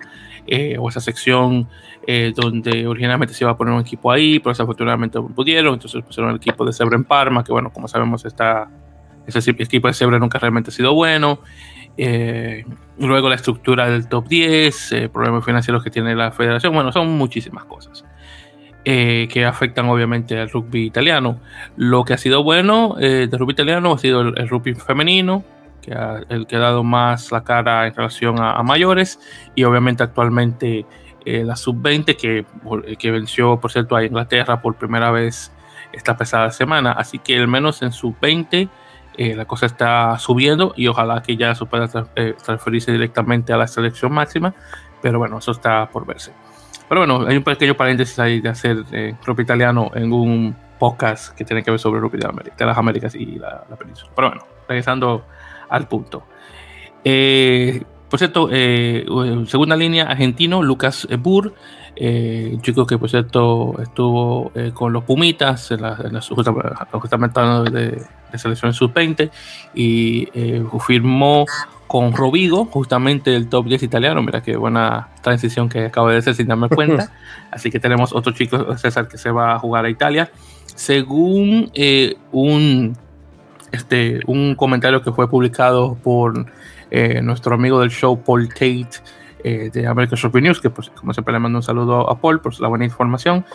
[0.48, 1.68] eh, o esa sección
[2.08, 6.04] eh, donde originalmente se iba a poner un equipo ahí, pero desafortunadamente no pudieron, entonces
[6.04, 8.70] pusieron el equipo de Sebre en Parma, que bueno, como sabemos está,
[9.28, 11.40] ese equipo de Sebre nunca realmente ha sido bueno.
[12.98, 17.66] luego la estructura del top 10, problemas financieros que tiene la federación, bueno, son muchísimas
[17.66, 18.06] cosas.
[18.88, 21.40] Eh, que afectan obviamente al rugby italiano.
[21.76, 25.44] Lo que ha sido bueno eh, del rugby italiano ha sido el, rugby femenino,
[25.82, 29.20] que ha, el que ha dado más la cara en relación a, mayores,
[29.56, 30.86] y obviamente actualmente
[31.26, 32.46] eh, la sub-20 que,
[33.00, 35.52] que venció, por cierto, a Inglaterra por primera vez
[35.92, 36.92] esta pesada semana.
[36.92, 38.70] Así que al menos en sub-20
[39.18, 44.12] la cosa está subiendo y ojalá que ya se pueda transferirse directamente a la selección
[44.12, 44.54] máxima,
[45.02, 46.34] pero bueno, eso está por verse.
[46.88, 51.36] Pero bueno, hay un pequeño paréntesis ahí de hacer eh, rugby italiano en un podcast
[51.36, 54.12] que tiene que ver sobre rugby de, las Américas y la, península.
[54.16, 55.26] Pero bueno, regresando
[55.70, 56.24] al punto.
[57.04, 59.06] Eh, por cierto, eh,
[59.48, 61.54] segunda línea, argentino, Lucas Burr,
[61.96, 65.96] eh, chico que por cierto estuvo con los Pumitas, en la,
[66.92, 67.40] justamente
[67.72, 69.32] de, de selección sub-20,
[69.74, 70.28] y
[70.86, 71.46] firmó
[71.88, 74.22] con Rovigo, justamente el top 10 italiano.
[74.22, 77.12] Mira qué buena transición que acabo de hacer sin darme cuenta.
[77.52, 80.32] Así que tenemos otro chico, César, que se va a jugar a Italia.
[80.66, 82.98] Según eh, un,
[83.72, 86.46] este, un comentario que fue publicado por
[86.92, 88.90] eh, nuestro amigo del show, Paul Tate,
[89.44, 92.42] eh, de American Rugby News, que pues, como siempre le mando un saludo a Paul
[92.42, 93.46] por la buena información,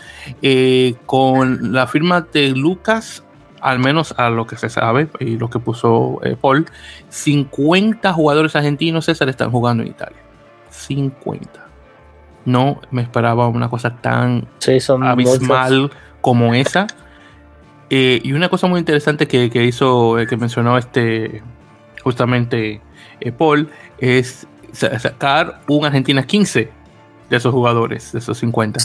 [1.05, 3.25] con la firma de Lucas
[3.61, 6.67] al menos a lo que se sabe y lo que puso eh, Paul,
[7.09, 10.19] 50 jugadores argentinos, César, están jugando en Italia.
[10.71, 11.67] 50.
[12.45, 14.49] No me esperaba una cosa tan
[15.03, 16.87] abismal como esa.
[17.91, 21.43] Eh, y una cosa muy interesante que, hizo, eh, que mencionó este
[22.03, 22.81] justamente
[23.37, 23.69] Paul,
[23.99, 26.71] es sacar un Argentina 15
[27.29, 28.81] de esos jugadores, de esos 50.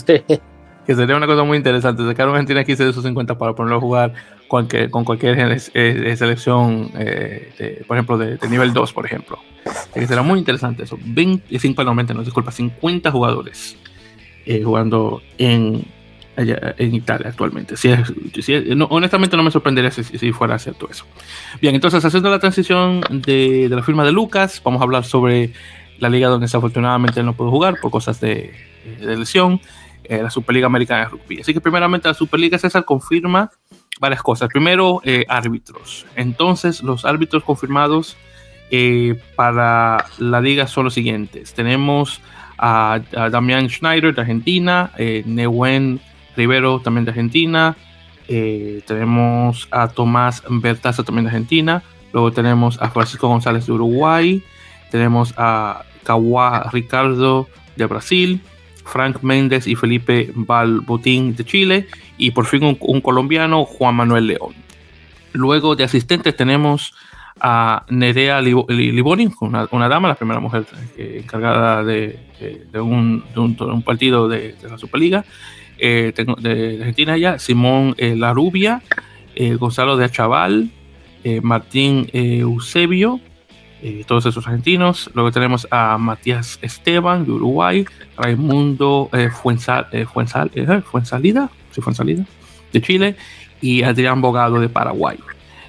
[0.86, 3.78] Que sería una cosa muy interesante, sacar un Argentina 15 de esos 50 para ponerlo
[3.78, 4.14] a jugar
[4.48, 9.38] cualquier, con cualquier eh, eh, selección, eh, por ejemplo, de, nivel 2, por ejemplo.
[9.92, 10.98] Que será muy interesante eso.
[11.02, 13.76] 25, no, no, disculpa, 50 jugadores
[14.62, 15.84] jugando en,
[16.36, 17.76] en Italia actualmente.
[17.76, 17.88] Si
[18.88, 21.04] honestamente no me sorprendería si, fuera cierto eso.
[21.60, 25.52] Bien, entonces haciendo la transición de, la firma de Lucas, vamos a hablar sobre
[25.98, 28.52] la liga donde desafortunadamente no pudo jugar por cosas de,
[29.00, 29.60] lesión,
[30.04, 31.40] eh, la Superliga Americana de Rugby.
[31.40, 33.50] Así que primeramente la Superliga César confirma
[33.98, 34.48] varias cosas.
[34.48, 36.06] Primero, eh, árbitros.
[36.16, 38.16] Entonces los árbitros confirmados
[38.70, 41.54] eh, para la liga son los siguientes.
[41.54, 42.20] Tenemos
[42.58, 45.24] a, Damián Schneider de Argentina, eh,
[46.36, 47.76] Rivero también de Argentina,
[48.28, 51.82] eh, tenemos a Tomás Bertaza también de Argentina,
[52.12, 54.42] luego tenemos a Francisco González de Uruguay,
[54.90, 58.40] tenemos a Kawa Ricardo de Brasil,
[58.86, 64.54] Frank Méndez y Felipe Balbotín de Chile y por fin un, colombiano, Juan Manuel León.
[65.32, 66.94] Luego de asistentes tenemos
[67.38, 70.64] a Nerea Liboni, una, dama, la primera mujer
[70.96, 72.18] encargada de,
[72.80, 73.22] un,
[73.84, 75.24] partido de, la Superliga,
[75.78, 78.82] eh, de, Argentina ya, Simón eh, Larubia,
[79.34, 80.70] eh, Gonzalo de Achaval,
[81.42, 83.20] Martín Eusebio,
[84.06, 85.10] todos esos argentinos.
[85.14, 87.84] Luego tenemos a Matías Esteban de Uruguay,
[88.16, 89.10] Raimundo
[89.42, 90.50] Fuensal, Fuensal,
[90.84, 92.24] Fuensalida, sí, Fuensalida,
[92.72, 93.16] de Chile,
[93.60, 95.18] y Adrián Bogado de Paraguay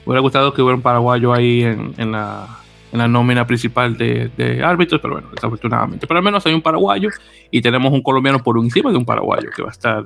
[0.08, 2.48] hubiera gustado que hubiera un paraguayo ahí en, la,
[2.94, 6.08] nómina principal de, árbitros, pero bueno, desafortunadamente.
[6.08, 7.10] Pero al menos hay un paraguayo
[7.52, 10.06] y tenemos un colombiano por encima de un paraguayo que va a estar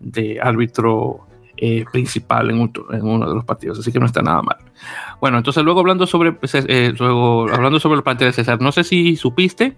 [0.00, 2.70] de árbitro eh, principal en,
[3.02, 4.56] uno de los partidos, así que no está nada mal.
[5.20, 8.84] Bueno, entonces luego hablando sobre, eh, luego hablando sobre el partido de César, no sé
[8.84, 9.76] si supiste,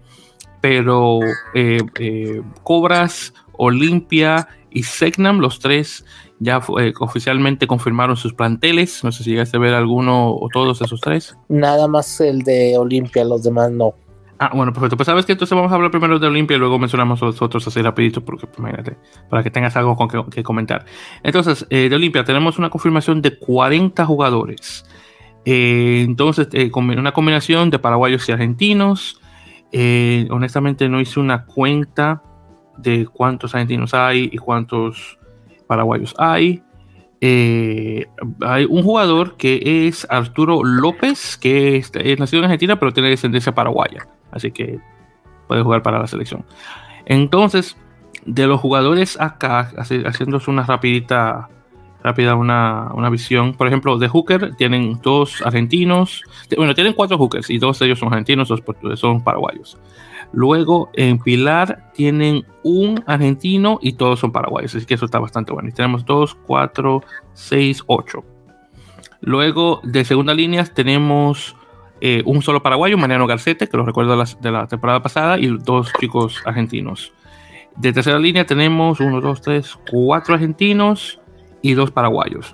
[0.61, 1.19] pero
[1.53, 6.03] eh, Cobras, Olimpia y Segnam, los tres
[6.39, 9.03] ya eh, oficialmente confirmaron sus planteles.
[9.03, 11.35] No sé si llegaste a ver alguno o todos esos tres.
[11.49, 13.95] Nada más el de Olimpia, los demás no.
[14.39, 14.97] Ah, bueno, perfecto.
[14.97, 17.67] Pues sabes que entonces vamos a hablar primero de Olimpia y luego mencionamos los otros
[17.67, 18.97] así rapidito, porque pues, imagínate,
[19.29, 20.85] para que tengas algo con que, comentar.
[21.23, 24.85] Entonces, eh, de Olimpia tenemos una confirmación de 40 jugadores.
[25.45, 29.19] Eh, entonces, una combinación de paraguayos y argentinos.
[30.29, 32.21] honestamente no hice una cuenta
[32.77, 35.17] de cuántos argentinos hay y cuántos
[35.67, 36.61] paraguayos hay.
[37.19, 38.05] Eh,
[38.41, 43.55] hay un jugador que es Arturo López, que es, nacido en Argentina, pero tiene descendencia
[43.55, 44.07] paraguaya.
[44.31, 44.79] Así que
[45.47, 46.45] puede jugar para la selección.
[47.05, 47.77] Entonces,
[48.25, 51.49] de los jugadores acá, haciéndose una rapidita,
[52.03, 53.53] rápida una, una, visión.
[53.53, 56.23] Por ejemplo, de Hooker tienen dos argentinos.
[56.55, 58.61] Bueno, tienen cuatro Hookers y dos de ellos son argentinos, dos
[58.99, 59.77] son paraguayos.
[60.33, 65.53] Luego en Pilar tienen un argentino y todos son paraguayos, así que eso está bastante
[65.53, 65.69] bueno.
[65.69, 68.23] Y tenemos 2, 4, 6, 8.
[69.21, 71.55] Luego de segunda línea tenemos
[72.01, 75.91] eh, un solo paraguayo, Mariano Garcete, que lo recuerdo de la, temporada pasada, y dos
[75.99, 77.13] chicos argentinos.
[77.75, 81.19] De tercera línea tenemos 1, 2, 3, 4 argentinos
[81.61, 82.53] y dos paraguayos.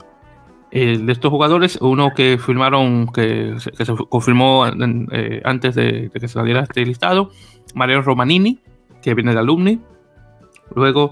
[0.72, 6.28] Eh, de estos jugadores, uno que firmaron, que, se confirmó eh, antes de, de, que
[6.28, 7.30] saliera este listado,
[7.76, 8.60] Mario Romanini,
[9.04, 9.80] que viene de Alumni.
[10.74, 11.12] Luego,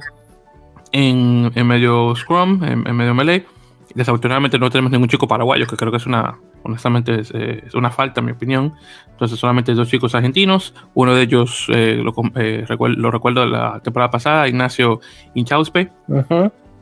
[0.91, 3.45] en, medio Scrum, en, medio Melee,
[3.93, 8.19] desafortunadamente no tenemos ningún chico paraguayo, que creo que es una, honestamente, es, una falta,
[8.19, 8.73] en mi opinión.
[9.09, 10.73] Entonces, solamente dos chicos argentinos.
[10.93, 12.03] Uno de ellos eh,
[12.35, 14.99] eh, lo, recuerdo de la temporada pasada, Ignacio
[15.35, 15.91] Inchauspe.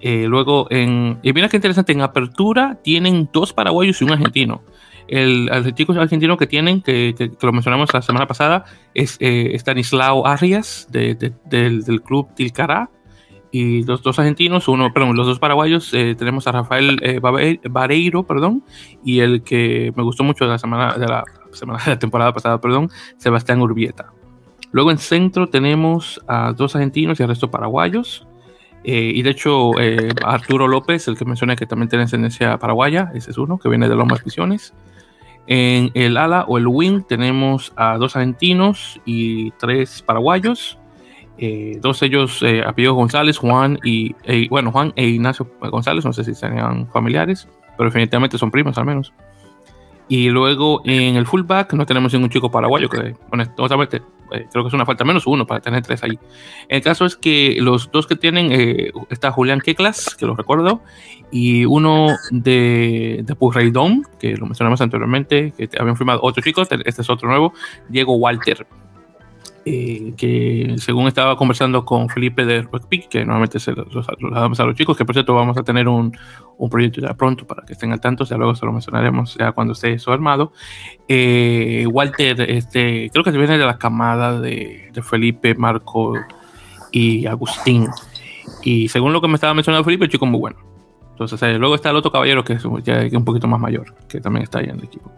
[0.02, 4.62] Eh, luego, en, y mira qué interesante, en apertura tienen dos paraguayos y un argentino.
[5.10, 10.28] El, el chico argentino que tienen, que, lo mencionamos la semana pasada, es eh, Stanislao
[10.28, 12.90] Arias del, club Tilcará.
[13.52, 17.20] Y los dos argentinos, uno, perdón, los dos paraguayos, eh, tenemos a Rafael eh,
[17.68, 18.64] Bareiro, perdón,
[19.04, 22.32] y el que me gustó mucho de la semana, de la semana de la temporada
[22.32, 24.14] pasada, perdón, Sebastián Urbieta.
[24.72, 28.28] Luego en centro tenemos a dos argentinos y el resto paraguayos.
[28.84, 29.72] Eh, y de hecho,
[30.24, 33.90] Arturo López, el que mencioné que también tiene ascendencia paraguaya, ese es uno, que viene
[33.90, 34.74] de Lomas Misiones.
[35.52, 40.78] En el ala o el wing tenemos a dos argentinos y tres paraguayos.
[41.40, 46.06] Eh, dos de ellos, eh, apellidos González, Juan y, e, bueno, Juan e Ignacio González,
[46.06, 49.12] no sé si serían familiares, pero definitivamente son primos al menos.
[50.08, 54.68] Y luego en el fullback no tenemos ningún chico paraguayo, que honestamente eh, creo que
[54.68, 56.20] es una falta menos uno para tener tres ahí.
[56.68, 60.82] El caso es que los dos que tienen, eh, está Julián Keklas, que lo recuerdo,
[61.32, 67.10] y uno de, de que lo mencionamos anteriormente, que habían firmado otros chicos, este es
[67.10, 67.54] otro nuevo,
[67.88, 68.66] Diego Walter.
[69.66, 74.66] Eh, que según estaba conversando con Felipe de Rockpick, que normalmente se los, damos a
[74.66, 76.18] los chicos, que por cierto vamos a tener un,
[76.58, 79.52] un, proyecto ya pronto para que estén al tanto, ya luego se lo mencionaremos ya
[79.52, 80.54] cuando esté eso armado.
[81.08, 86.14] Eh, Walter, este, creo que viene de la camada de, de Felipe, Marco
[86.92, 87.88] y Agustín.
[88.64, 90.58] Y según lo que me estaba mencionando Felipe, el chico es muy bueno.
[91.20, 94.22] Entonces, eh, luego está el otro caballero que es ya, un poquito más mayor, que
[94.22, 95.12] también está ahí en el equipo.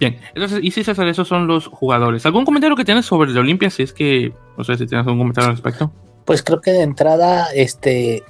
[0.00, 2.24] Bien, entonces, y si César, esos son los jugadores.
[2.24, 3.68] ¿Algún comentario que tienes sobre el Olimpia?
[3.68, 5.92] Si es que, no sé si tienes algún comentario al respecto.
[6.24, 8.24] Pues creo que de entrada, este,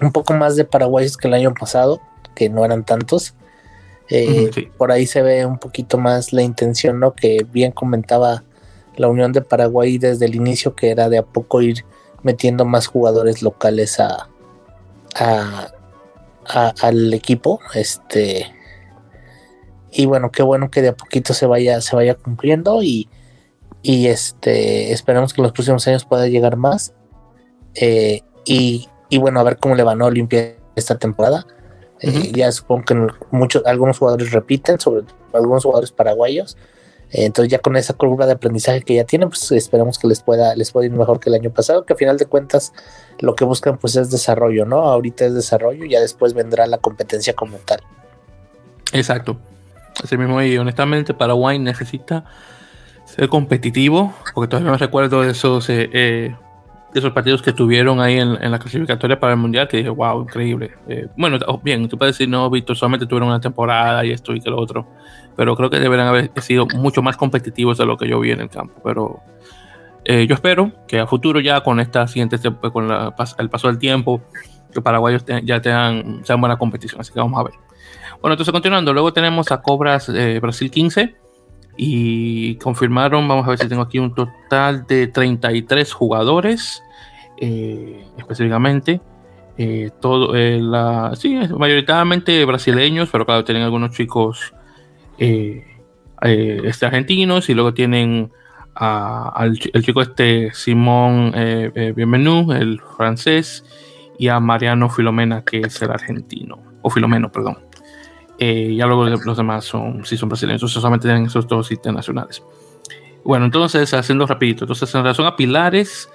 [0.00, 2.00] un poco más de paraguayos que el año pasado,
[2.36, 3.34] que no eran tantos.
[4.08, 7.12] Eh, por ahí se ve un poquito más la intención, ¿no?
[7.12, 8.44] Que bien comentaba
[8.96, 11.84] la Unión de Paraguay desde el inicio, que era de a poco ir
[12.22, 14.28] metiendo más jugadores locales a,
[16.44, 17.58] al equipo.
[17.74, 18.46] Este.
[19.94, 23.08] Y bueno, qué bueno que de a poquito se vaya, se vaya cumpliendo y,
[23.80, 26.92] y este esperamos que en los próximos años pueda llegar más.
[27.74, 31.46] Eh, y, bueno, a ver cómo le va a Olimpia esta temporada.
[32.00, 36.56] Eh, ya supongo que muchos, algunos jugadores repiten, sobre todo algunos jugadores paraguayos.
[37.10, 40.54] entonces ya con esa curva de aprendizaje que ya tienen, pues esperamos que les pueda,
[40.56, 42.72] les pueda ir mejor que el año pasado, que a final de cuentas
[43.20, 44.82] lo que buscan pues es desarrollo, ¿no?
[44.82, 47.80] Ahorita es desarrollo, ya después vendrá la competencia como tal.
[48.92, 49.38] Exacto.
[50.02, 52.24] Así mismo y honestamente Paraguay necesita
[53.04, 56.34] ser competitivo, porque todavía no recuerdo de esos eh, eh
[56.94, 60.70] esos partidos que tuvieron ahí en, la clasificatoria para el Mundial, que dije, wow, increíble.
[60.86, 64.40] Eh, bueno, bien, tú puedes decir, no, Víctor, solamente tuvieron una temporada y esto y
[64.40, 64.86] que lo otro,
[65.36, 68.42] pero creo que deberían haber sido mucho más competitivos de lo que yo vi en
[68.42, 68.80] el campo.
[68.84, 69.20] Pero
[70.04, 72.38] eh, yo espero que a futuro ya con esta siguiente,
[72.72, 74.22] con el paso del tiempo,
[74.72, 77.54] que paraguayos ya tengan, sean buena competición, así que vamos a ver.
[78.24, 81.14] Bueno, entonces continuando, luego tenemos a Cobras eh, Brasil 15
[81.76, 86.82] y confirmaron, vamos a ver si tengo aquí un total de 33 jugadores
[87.36, 89.02] eh, específicamente.
[89.58, 94.54] Eh, todo, la, sí, mayoritariamente brasileños, pero claro, tienen algunos chicos
[95.18, 95.66] este,
[96.86, 98.32] argentinos y luego tienen
[98.74, 101.34] al el chico este Simón
[101.94, 103.66] Bienvenu, el francés,
[104.18, 107.63] y a Mariano Filomena, que es el argentino, o Filomeno, perdón.
[108.38, 112.42] Ya luego los demás son, sí son brasileños, solamente tienen esos dos internacionales.
[113.24, 116.10] Bueno, entonces, haciendo rapidito, entonces en relación a pilares,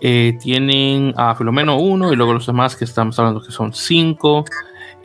[0.00, 4.44] eh, tienen a Filomeno 1 y luego los demás que estamos hablando que son 5.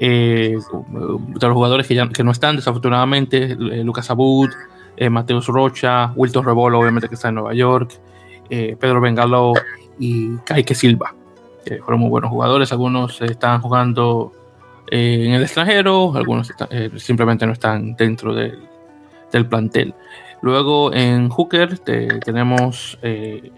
[0.02, 4.50] Eh, de los jugadores que, ya, que no están, desafortunadamente, eh, Lucas Abud,
[5.10, 7.98] Mateus Rocha, Wilton Rebolo, obviamente que está en Nueva York,
[8.50, 9.54] Pedro Bengalo
[9.98, 11.16] y Kaique Silva.
[11.86, 14.34] fueron muy buenos jugadores, algunos están jugando
[14.92, 16.52] en el extranjero, algunos
[16.98, 18.60] simplemente no están dentro del,
[19.32, 19.94] del plantel.
[20.42, 23.52] Luego en Hooker tenemos eh,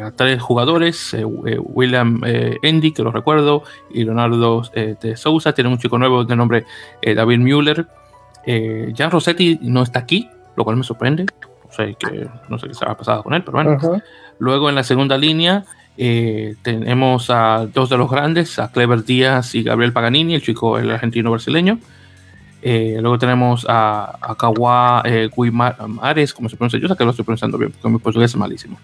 [0.00, 5.52] a tres jugadores, eh, eh, William Endy, que lo recuerdo, y Leonardo de Sousa.
[5.52, 6.64] Tiene un chico nuevo de nombre
[7.02, 7.86] David Müller.
[8.96, 11.26] Jan Rossetti no está aquí, lo cual me sorprende.
[11.64, 13.78] No sé, que, no sé qué se ha pasado con él, pero bueno.
[14.38, 15.64] Luego en la segunda línea
[16.62, 20.90] tenemos a dos de los grandes, a Clever Díaz y Gabriel Paganini, el chico, el
[20.90, 21.78] argentino brasileño.
[22.62, 25.02] luego tenemos a, a Kawa
[25.36, 28.36] Guimares, como se pronuncia, yo sé que lo estoy pronunciando bien, porque mi portugués es
[28.36, 28.78] malísimo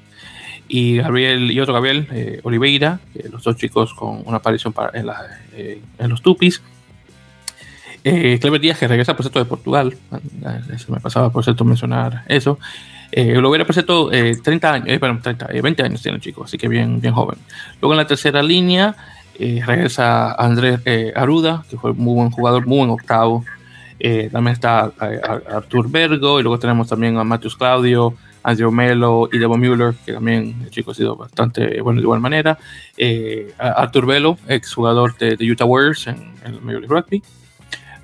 [0.69, 3.01] y Gabriel y otro Gabriel eh, Oliveira,
[3.31, 5.09] los dos chicos con una aparición en,
[5.55, 6.63] eh, en, los Tupis.
[8.03, 9.97] Eh, Clever Díaz, que regresa por cierto de Portugal,
[10.77, 12.59] se me pasaba por cierto mencionar eso.
[13.13, 16.69] Eh, hubiera por cierto 30 años, bueno, 30, 20 años tiene el chico, así que
[16.69, 17.39] bien, bien joven.
[17.81, 18.97] Luego en la tercera línea
[19.39, 20.81] regresa Andrés
[21.15, 23.45] Aruda, que fue muy buen jugador, muy buen octavo.
[24.33, 24.93] también está
[25.51, 28.15] Artur Bergo, y luego tenemos también a Matius Claudio,
[28.45, 32.21] Andrew Melo y Devon Mueller, que también el chico ha sido bastante bueno de igual
[32.21, 32.59] manera.
[32.97, 37.23] Eh, Arthur Velo, ex jugador de, Utah Warriors en, el Major League Rugby.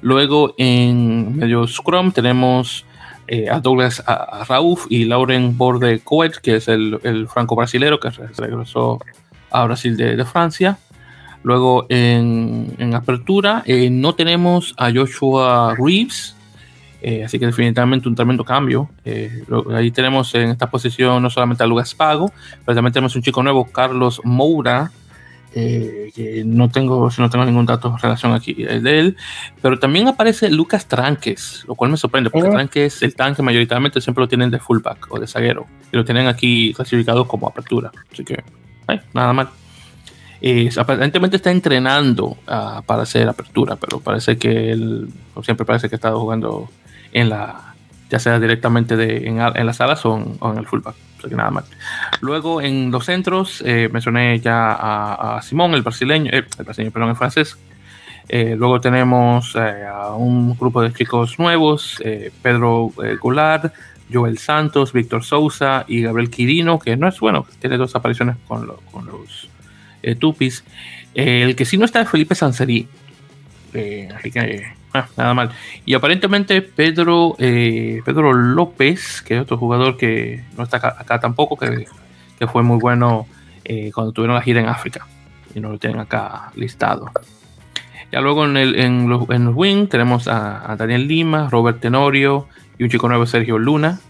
[0.00, 2.86] Luego en medio Scrum tenemos
[3.32, 4.02] eh, a Douglas
[4.48, 8.98] Rauf y Lauren Borde Coet, que es el, franco brasilero que regresó
[9.52, 10.78] a Brasil de, Francia.
[11.44, 16.34] Luego en, apertura eh, no tenemos a Joshua Reeves,
[17.02, 18.90] eh, así que definitivamente un tremendo cambio.
[19.04, 22.32] Eh, ahí tenemos en esta posición no solamente a Lucas Pago,
[22.66, 24.90] pero también tenemos un chico nuevo, Carlos Moura,
[25.54, 29.16] eh, que no tengo, no tengo ningún dato en relación aquí de él,
[29.60, 34.22] pero también aparece Lucas Tranques, lo cual me sorprende, porque Tranques, el tanque mayoritariamente siempre
[34.22, 38.24] lo tienen de fullback o de zaguero, y lo tienen aquí clasificado como apertura, así
[38.24, 38.42] que
[39.12, 39.48] nada mal.
[40.76, 45.08] aparentemente está entrenando ah, para hacer apertura, pero parece que él
[45.42, 46.68] siempre parece que ha estado jugando
[47.12, 47.74] en la,
[48.10, 50.94] ya sea directamente de, en, en las alas o en, el fullback.
[52.20, 54.72] Luego en los centros eh, mencioné ya
[55.36, 57.56] a, Simón, el brasileño, eh, el brasileño, perdón, el francés.
[58.28, 62.00] Eh, luego tenemos a un grupo de chicos nuevos,
[62.42, 63.72] Pedro Goulart,
[64.12, 68.70] Joel Santos, Víctor Sousa y Gabriel Quirino, que no es bueno, tiene dos apariciones con,
[68.92, 69.48] con los
[70.18, 70.64] Tupis.
[71.14, 72.88] el que sí no está es Felipe Sanseri.
[74.14, 74.30] así
[74.94, 75.50] ah, nada mal.
[75.84, 81.86] Y aparentemente Pedro, Pedro López, que es otro jugador que no está acá, tampoco, que,
[82.38, 83.26] que, fue muy bueno
[83.94, 85.06] cuando tuvieron la gira en África.
[85.54, 87.10] Y no lo tienen acá listado.
[88.12, 92.84] Ya luego en, el, en, los, en wing tenemos a, Daniel Lima, Robert Tenorio y
[92.84, 94.00] un chico nuevo, Sergio Luna.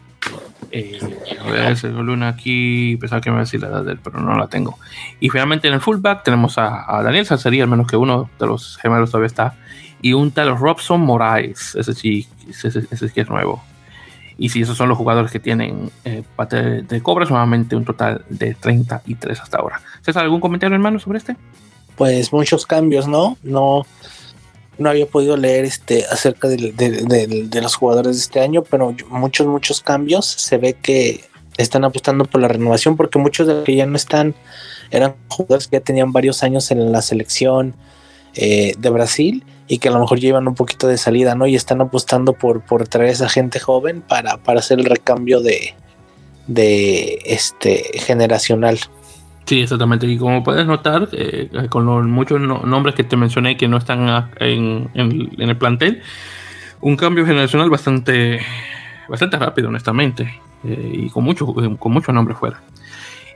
[0.73, 0.99] Eh,
[1.39, 4.01] a ver, Sergio Luna aquí, pensaba que me iba a decir la edad de él,
[4.03, 4.79] pero no la tengo.
[5.19, 8.79] Y finalmente en el fullback tenemos a, Daniel Salcería, al menos que uno de los
[8.79, 9.55] gemelos todavía está,
[10.03, 13.63] y un tal Robson Moraes, ese sí, ese, sí que es nuevo.
[14.39, 16.23] Y si esos son los jugadores que tienen eh,
[16.89, 19.83] de, cobras, nuevamente un total de 33 hasta ahora.
[20.01, 21.37] ¿César, algún comentario, hermano, sobre este?
[22.01, 23.37] pues muchos cambios, ¿no?
[23.43, 23.87] No,
[24.79, 29.83] no había podido leer este acerca de, los jugadores de este año, pero muchos, muchos
[29.83, 30.25] cambios.
[30.25, 31.21] Se ve que
[31.59, 34.35] están apostando por la renovación porque muchos de los que ya no están
[34.91, 37.75] eran jugadores que ya tenían varios años en la selección
[38.33, 41.47] eh, de Brasil y que a lo mejor llevan un poquito de salida, ¿no?
[41.47, 45.41] Y están apostando por, por traer a esa gente joven para, para hacer el recambio
[45.41, 45.75] de,
[46.49, 48.81] de este generacional.
[49.47, 50.09] Sí, exactamente.
[50.09, 54.31] Y como puedes notar, eh, con los muchos nombres que te mencioné que no están
[54.41, 56.03] en, el plantel,
[56.81, 58.41] un cambio generacional bastante,
[59.09, 61.49] bastante rápido, honestamente, eh, y con muchos
[61.79, 62.61] con muchos nombres fuera.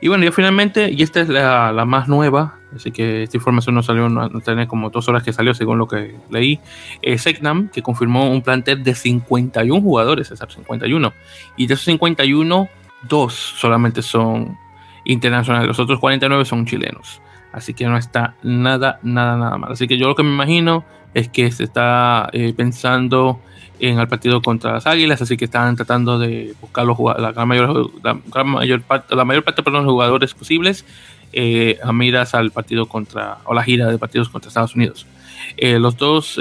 [0.01, 3.83] Y bueno, ya finalmente, y esta es la, más nueva, así que esta información no
[3.83, 6.61] salió, no, tiene como dos horas que salió según lo que leí.
[7.03, 11.13] Eh, Segnam, que confirmó un plantel de 51 jugadores, César, 51.
[11.57, 12.69] Y de esos 51,
[13.09, 14.59] dos solamente son
[15.05, 15.69] internacionales.
[15.69, 17.21] Los otros 49 son chilenos.
[17.53, 19.73] Así que no está nada, nada, nada mal.
[19.73, 20.85] Así que yo lo que me imagino
[21.15, 23.41] es que se está eh, pensando
[23.89, 27.49] en el partido contra las Águilas, así que están tratando de buscar los, la, gran
[27.49, 30.85] mayor, la, mayor parte, la mayor parte de los jugadores posibles
[31.33, 35.07] eh, a miras al partido contra, o la gira de partidos contra Estados Unidos.
[35.57, 36.41] Eh, los dos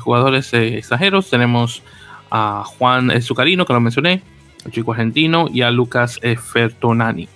[0.00, 1.82] jugadores extranjeros tenemos
[2.30, 4.22] a Juan Zucarino, que lo mencioné,
[4.64, 7.28] el chico argentino, y a Lucas Fertonani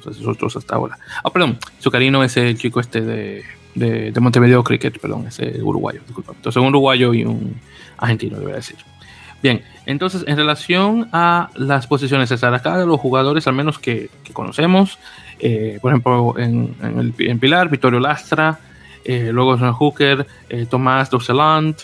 [0.00, 0.98] esos otros hasta ahora.
[1.22, 6.32] Ah, perdón, Zucarino es el chico este de, de, Montevideo Cricket, perdón, ese uruguayo, disculpa.
[6.34, 7.54] Entonces un uruguayo y un
[7.98, 8.76] argentino, debería decir.
[9.42, 14.08] Bien, entonces en relación a las posiciones, César, acá de los jugadores al menos que,
[14.32, 14.98] conocemos,
[15.38, 16.74] eh, por ejemplo, en,
[17.18, 18.58] en, Pilar, Vittorio Lastra,
[19.04, 21.78] eh, luego en Hooker, eh, Tomás Docelant,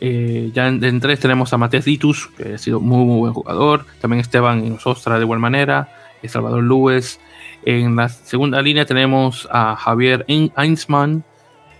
[0.00, 4.64] ya en, tres tenemos a Matías Ditus, que ha sido muy, buen jugador, también Esteban
[4.64, 5.88] Inosostra de igual manera,
[6.26, 7.18] Salvador Luis,
[7.64, 11.24] en la segunda línea tenemos a Javier Einsman,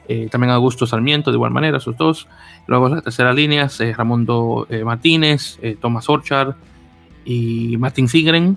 [0.09, 2.27] eh, también Augusto Sarmiento, de igual manera, esos dos.
[2.71, 6.55] Luego en la tercera línea, eh, Ramondo eh, Martínez, Tomás Orchard
[7.27, 8.57] y Martín Sigren.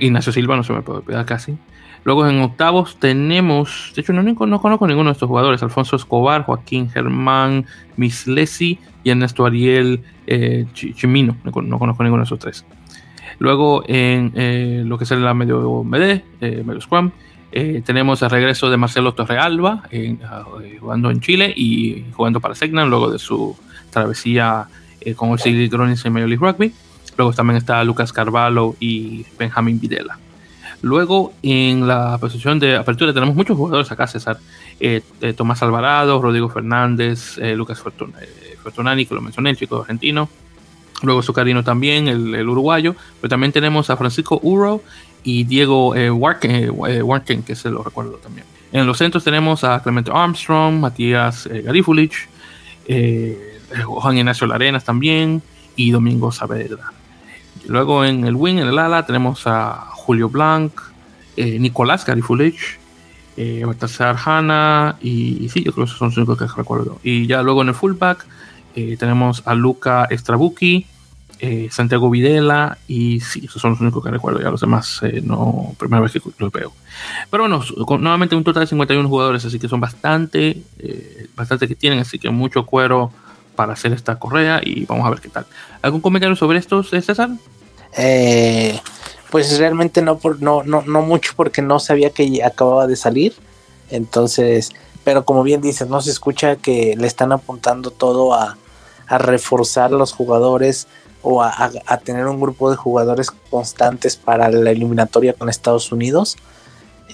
[0.00, 1.56] Ignacio Silva, no se me puede olvidar casi.
[2.04, 6.42] Luego en octavos tenemos, de hecho no, no, conozco ninguno de estos jugadores, Alfonso Escobar,
[6.44, 7.66] Joaquín Germán
[7.96, 10.02] Mislesi y Ernesto Ariel
[10.72, 12.64] Chimino, no, conozco ninguno de esos tres.
[13.38, 17.10] Luego en eh, lo que es la medio MD, eh, medio Scrum,
[17.56, 19.84] eh, tenemos el regreso de Marcelo Torrealba
[20.24, 20.44] ah,
[20.80, 23.56] jugando en Chile y jugando para Segnan luego de su
[23.90, 24.66] travesía
[25.14, 26.74] con el Sigrid Gronis en Major League Rugby.
[27.16, 30.18] Luego también está Lucas Carvalho y Benjamín Videla.
[30.82, 34.38] Luego en la posición de apertura tenemos muchos jugadores acá, César.
[35.36, 40.28] Tomás Alvarado, Rodrigo Fernández, Lucas Fortunani, que lo mencioné, el chico argentino.
[41.02, 42.96] Luego Zucarino también, el, uruguayo.
[43.20, 44.82] Pero también tenemos a Francisco Uro
[45.24, 46.10] y Diego eh,
[46.42, 48.46] eh, eh que se lo recuerdo también.
[48.70, 52.28] En los centros tenemos a Clemente Armstrong, Matías eh, Garifulich,
[53.84, 55.42] Juan Ignacio Larenas también
[55.74, 56.92] y Domingo Saavedra.
[57.66, 60.72] Luego en el wing, en el ala, tenemos a Julio Blanc,
[61.36, 62.78] Nicolás Garifulich,
[63.36, 67.00] eh, Baltasar Hanna y, sí, yo creo que esos son los únicos que recuerdo.
[67.02, 68.26] Y ya luego en el fullback
[68.74, 70.84] tenemos a Luca Strabuki,
[71.40, 75.20] eh, Santiago Videla y sí, esos son los únicos que recuerdo, ya los demás eh,
[75.22, 76.72] no, primera vez que los veo.
[77.30, 77.62] Pero bueno,
[77.98, 82.18] nuevamente un total de 51 jugadores, así que son bastante, eh, bastante que tienen, así
[82.18, 83.10] que mucho cuero
[83.56, 85.46] para hacer esta correa y vamos a ver qué tal.
[85.82, 87.30] ¿Algún comentario sobre estos, César?
[89.30, 93.34] pues realmente no, por, no, no, no mucho porque no sabía que acababa de salir,
[93.90, 94.70] entonces,
[95.04, 98.56] pero como bien dices, no se escucha que le están apuntando todo a,
[99.06, 100.86] a reforzar los jugadores
[101.24, 101.70] o a,
[102.04, 106.36] tener un grupo de jugadores constantes para la eliminatoria con Estados Unidos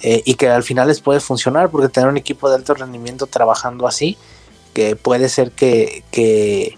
[0.03, 3.27] eh, y que al final les puede funcionar porque tener un equipo de alto rendimiento
[3.27, 4.19] trabajando así
[4.75, 6.77] que puede ser que, que,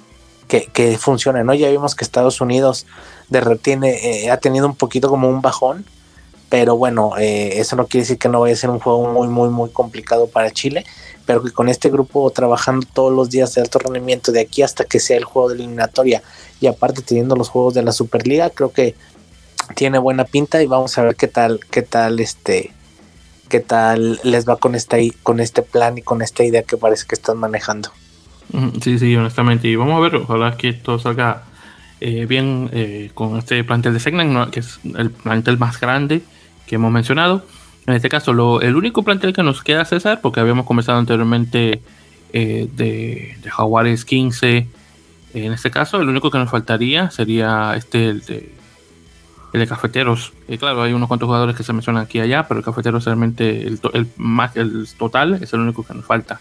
[0.48, 1.54] que, funcione, ¿no?
[1.54, 2.86] Ya vimos que Estados Unidos
[3.28, 5.86] de repente eh, ha tenido un poquito como un bajón
[6.52, 9.26] pero bueno, eh, eso no quiere decir que no vaya a ser un juego muy,
[9.26, 10.84] muy, muy complicado para Chile,
[11.26, 14.84] pero que con este grupo trabajando todos los días de alto rendimiento de aquí hasta
[14.84, 16.22] que sea el juego de eliminatoria
[16.60, 18.94] y aparte teniendo los juegos de la Superliga, creo que
[19.74, 22.72] tiene buena pinta y vamos a ver qué tal, qué tal este,
[23.48, 27.06] qué tal les va con esta, con este plan y con esta idea que parece
[27.06, 27.90] que están manejando.
[28.82, 29.68] Sí, sí, honestamente.
[29.68, 31.44] Y vamos a ver, ojalá que esto salga
[32.00, 36.22] eh, bien eh, con este plantel de Segnan, que es el plantel más grande
[36.66, 37.44] que hemos mencionado.
[37.86, 41.82] En este caso, lo, el único plantel que nos queda, César, porque habíamos conversado anteriormente
[42.32, 44.68] eh, de, de, Jaguares 15,
[45.34, 48.54] en este caso, el único que nos faltaría sería este, el de,
[49.52, 50.32] el de Cafeteros.
[50.46, 53.04] Y claro, hay unos cuantos jugadores que se mencionan aquí y allá, pero el Cafeteros
[53.04, 54.06] realmente, el, el,
[54.54, 56.40] el total, es el único que nos falta.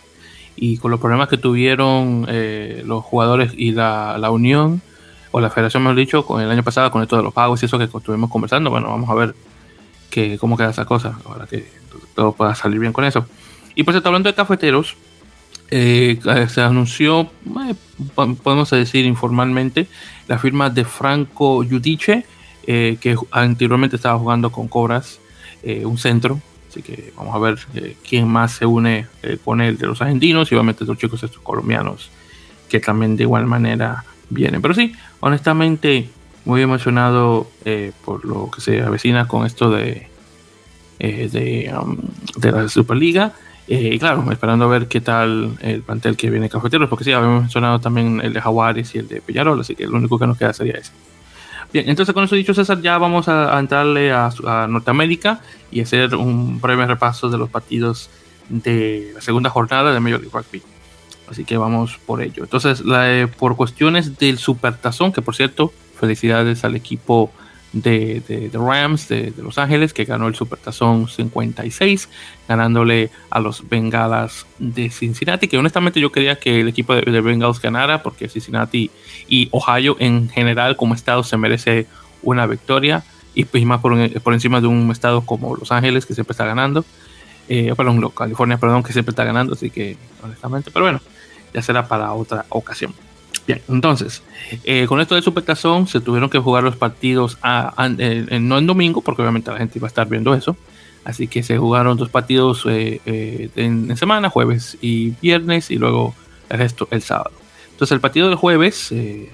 [0.55, 4.81] Y con los problemas que tuvieron eh, los jugadores y la, la Unión,
[5.31, 7.65] o la Federación, mejor dicho, con el año pasado, con esto de los pagos y
[7.65, 9.33] eso que estuvimos conversando, bueno, vamos a ver
[10.11, 11.65] que, cómo queda esa cosa, ahora que
[12.13, 13.25] todo pueda salir bien con eso.
[13.73, 14.95] Y pues hablando de cafeteros,
[15.71, 17.31] eh, se anunció,
[17.67, 17.75] eh,
[18.43, 19.87] podemos decir informalmente,
[20.27, 22.25] la firma de Franco Giudice,
[22.67, 25.19] eh, que anteriormente estaba jugando con Cobras,
[25.63, 26.39] eh, un centro.
[26.69, 29.07] Así que vamos a ver eh, quién más se une
[29.43, 32.09] con él de los argentinos y obviamente los chicos estos colombianos
[32.69, 34.61] que también de igual manera vienen.
[34.61, 36.09] Pero sí, honestamente,
[36.45, 37.47] muy emocionado
[38.05, 40.07] por lo que se avecina con esto de,
[40.99, 41.97] de, um,
[42.37, 43.33] de, la Superliga.
[43.67, 47.41] y claro, esperando a ver qué tal el plantel que viene Cafeteros, porque sí, habíamos
[47.43, 50.37] mencionado también el de Jaguares y el de Peñarol, así que lo único que nos
[50.37, 50.91] queda sería ese.
[51.73, 55.39] Bien, entonces con eso dicho, César, ya vamos a, a entrarle a, a, Norteamérica
[55.71, 58.09] y hacer un breve repaso de los partidos
[58.49, 60.61] de la segunda jornada de Major League Rugby.
[61.29, 62.43] Así que vamos por ello.
[62.43, 65.71] Entonces, la, eh, por cuestiones del Supertazón, que por cierto,
[66.01, 67.31] felicidades al equipo
[67.73, 72.09] de, Rams de, Los Ángeles, que ganó el Supertazón 56,
[72.47, 77.61] ganándole a los Bengalas de Cincinnati, que honestamente yo quería que el equipo de, Bengals
[77.61, 78.91] ganara, porque Cincinnati
[79.29, 81.87] y Ohio en general como estado se merece
[82.21, 86.13] una victoria, y pues más por, por encima de un estado como Los Ángeles, que
[86.13, 86.83] siempre está ganando,
[87.47, 90.99] eh, perdón, California, perdón, que siempre está ganando, así que honestamente, pero bueno,
[91.53, 92.93] ya será para otra ocasión.
[93.47, 94.21] Bien, entonces,
[94.63, 98.57] eh, con esto del Supertazón se tuvieron que jugar los partidos a, a, eh, no
[98.57, 100.55] en domingo, porque obviamente la gente iba a estar viendo eso.
[101.03, 105.77] Así que se jugaron dos partidos eh, eh en, en, semana, jueves y viernes, y
[105.77, 106.13] luego
[106.49, 107.31] el resto el sábado.
[107.71, 109.31] Entonces, el partido del jueves, eh,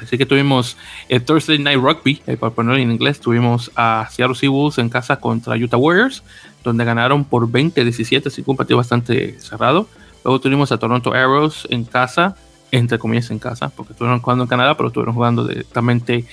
[0.00, 0.76] así que tuvimos
[1.08, 5.56] el Thursday Night Rugby, para ponerlo en inglés, tuvimos a Seattle Seawolves en casa contra
[5.56, 6.22] Utah Warriors,
[6.62, 9.88] donde ganaron por 20-17, así que un partido bastante cerrado.
[10.22, 12.36] Luego tuvimos a Toronto Arrows en casa
[12.70, 16.24] entre comillas en casa, porque estuvieron jugando en Canadá, pero estuvieron jugando directamente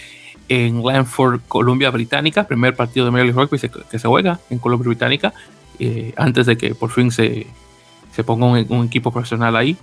[0.50, 4.88] en Lanford, Columbia Británica, primer partido de Major League Rugby que se juega en Columbia
[4.90, 5.34] Británica,
[5.80, 7.48] eh, antes de que por fin se,
[8.12, 9.78] se ponga un, equipo profesional ahí.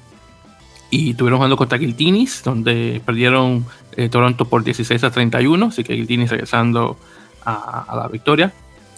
[0.91, 5.95] Y estuvieron jugando contra Guiltinis, donde perdieron eh, Toronto por 16 a 31, así que
[5.95, 6.97] Guiltinis regresando
[7.45, 8.55] a la victoria.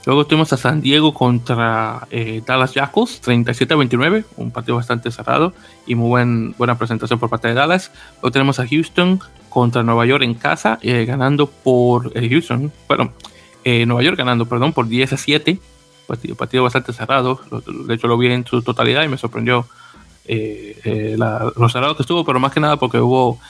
[0.06, 5.10] Luego tuvimos a San Diego contra eh, Dallas Jackals, 37 a 29, un partido bastante
[5.10, 5.52] cerrado
[5.84, 7.90] y muy buen, buena presentación por parte de Dallas.
[8.22, 13.12] Luego tenemos a Houston contra Nueva York en casa, eh, ganando por eh, Houston, bueno,
[13.64, 15.58] Nueva York ganando, perdón, por 10 a 7,
[16.06, 17.40] partido, partido bastante cerrado.
[17.88, 19.66] De hecho, lo vi en su totalidad y me sorprendió
[20.24, 23.40] la, lo cerrado que estuvo, pero más que nada porque hubo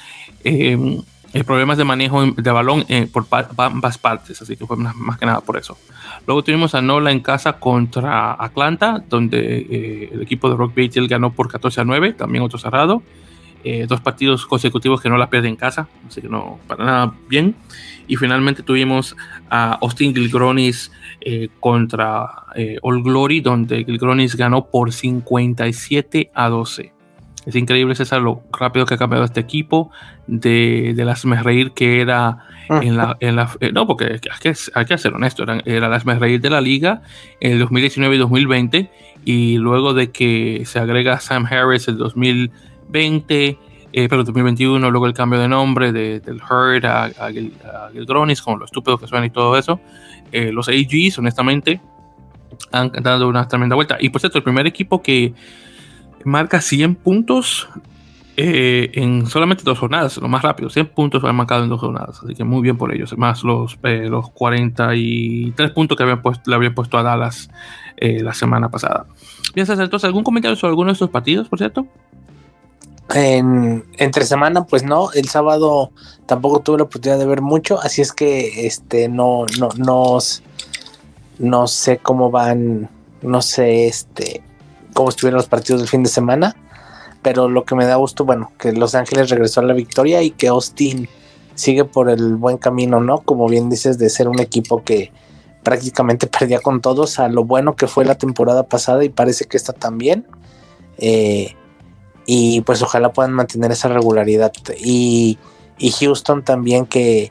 [1.36, 3.26] eh, problemas de manejo de balón eh, por
[3.58, 5.76] ambas partes, así que fue más, que nada por eso.
[6.26, 11.10] Luego tuvimos a Nola en casa contra Atlanta, donde eh, el equipo de Rock Beatles
[11.10, 13.02] ganó por 14 a 9, también otro cerrado.
[13.64, 17.14] Eh, dos partidos consecutivos que no la pierde en casa, así que no, para nada
[17.28, 17.54] bien.
[18.06, 19.14] Y finalmente tuvimos
[19.50, 20.90] a Austin Gilgronis
[21.60, 22.46] contra
[22.80, 26.95] All Glory, donde Gilgronis ganó por 57 a 12.
[27.46, 29.90] Es increíble, César, lo rápido que ha cambiado este equipo
[30.26, 32.38] de, de las reír que era
[32.68, 35.88] en la, en la eh, no, porque hay que, hay que ser honesto, era, era
[35.88, 37.02] las reír de la liga
[37.40, 38.90] en el 2019 y 2020
[39.24, 43.58] y luego de que se agrega Sam Harris el 2020,
[43.92, 48.42] eh, pero 2021, luego el cambio de nombre de, del Herd a, a, a Gilgronis,
[48.42, 49.80] con lo estúpido que suena y todo eso,
[50.32, 51.80] eh, los AGs, honestamente,
[52.72, 53.96] han dado una tremenda vuelta.
[54.00, 55.34] Y por cierto, el primer equipo que
[56.26, 57.68] marca 100 puntos
[58.36, 60.68] eh, en solamente dos jornadas, lo más rápido.
[60.68, 63.16] 100 puntos han marcado en dos jornadas, así que muy bien por ellos.
[63.16, 67.48] Más los, eh, los 43 puntos que habían puesto, le habían puesto a Dallas
[67.96, 69.06] eh, la semana pasada.
[69.54, 71.86] Bien, entonces, ¿algún comentario sobre alguno de estos partidos, por cierto?
[73.14, 75.92] En, entre semana, pues no, el sábado
[76.26, 80.42] tampoco tuve la oportunidad de ver mucho, así es que este no, no nos
[81.38, 82.88] no sé cómo van,
[83.22, 84.42] no sé este,
[84.96, 86.56] cómo estuvieron los partidos del fin de semana,
[87.20, 90.30] pero lo que me da gusto, bueno, que Los Ángeles regresó a la victoria y
[90.30, 91.06] que Austin
[91.54, 93.18] sigue por el buen camino, ¿no?
[93.18, 95.12] Como bien dices, de ser un equipo que
[95.62, 99.58] prácticamente perdía con todos a lo bueno que fue la temporada pasada y parece que
[99.58, 100.26] está también.
[100.96, 101.54] Eh,
[102.24, 104.52] y pues ojalá puedan mantener esa regularidad.
[104.78, 105.38] Y,
[105.78, 107.30] y Houston también que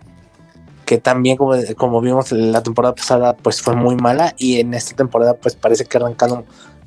[0.85, 4.95] que también como, como vimos la temporada pasada pues fue muy mala y en esta
[4.95, 6.45] temporada pues parece que arrancado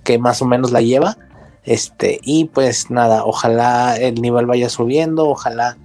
[0.09, 1.18] que más o menos la lleva
[1.64, 5.76] este y pues nada ojalá el nivel vaya subiendo ojalá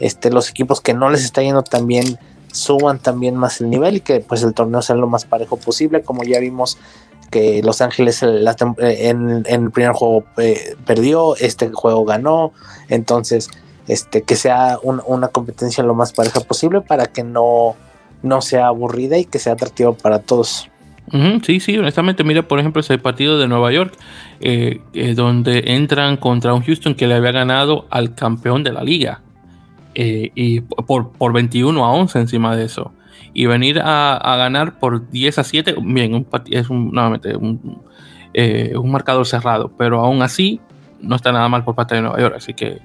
[0.00, 2.18] este los equipos que no les está yendo tan bien
[2.50, 6.02] suban también más el nivel y que pues el torneo sea lo más parejo posible
[6.02, 6.76] como ya vimos
[7.30, 12.50] que Los Ángeles en, el primer juego eh, perdió este juego ganó
[12.88, 13.48] entonces
[13.86, 17.76] este, que sea una competencia lo más pareja posible para que no,
[18.24, 20.67] no sea aburrida y que sea atractiva para todos.
[21.42, 23.94] Sí, sí, honestamente, mira, por ejemplo, ese partido de Nueva York,
[24.40, 28.82] eh, eh, donde entran contra un Houston que le había ganado al campeón de la
[28.82, 29.22] liga,
[29.94, 32.92] eh, y por, por 21 a 11 encima de eso.
[33.34, 37.82] Y venir a, ganar por 10 a 7, bien, es un, nuevamente un,
[38.34, 40.60] un marcador cerrado, pero aún así
[41.00, 42.80] no está nada mal por parte de Nueva York, así que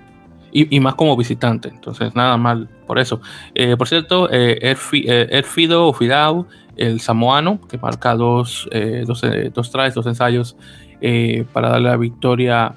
[0.53, 1.69] y, más como visitante.
[1.69, 3.21] Entonces, nada mal por eso.
[3.55, 6.47] Eh, por cierto, eh, Erfido o Fidao,
[6.77, 10.55] el samoano, que marca dos, eh, dos, eh, dos tries, dos ensayos
[11.51, 12.75] para darle la victoria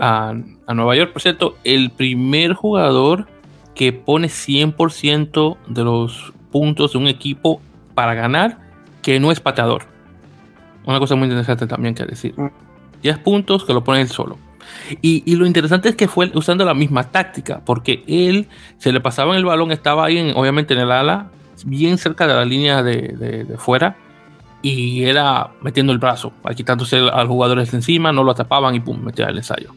[0.00, 0.34] a,
[0.66, 1.12] a, Nueva York.
[1.12, 3.28] Por cierto, el primer jugador
[3.76, 7.60] que pone 100% de los puntos de un equipo
[7.94, 8.58] para ganar,
[9.02, 9.84] que no es pateador.
[10.84, 12.34] Una cosa muy interesante también que decir.
[13.02, 13.22] 10 mm.
[13.22, 14.36] puntos que lo pone él solo.
[15.00, 19.32] Y, lo interesante es que fue usando la misma táctica, porque él se le pasaba
[19.32, 21.30] en el balón, estaba ahí, obviamente en el ala,
[21.64, 23.96] bien cerca de la línea de, fuera,
[24.62, 29.00] y era metiendo el brazo, quitándose al jugador de encima, no lo atrapaban y pum,
[29.02, 29.72] metía el ensayo.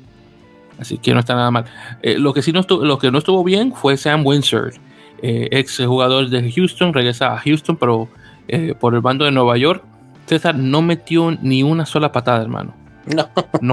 [0.79, 1.65] Así que no está nada mal.
[2.01, 4.73] Eh, lo, que sí no estuvo, lo que no estuvo bien fue Sam Windsor,
[5.21, 8.09] eh, ex jugador de Houston, regresa a Houston, pero
[8.47, 9.83] eh, por el bando de Nueva York.
[10.25, 12.73] César no metió ni una sola patada, hermano.
[13.05, 13.29] No.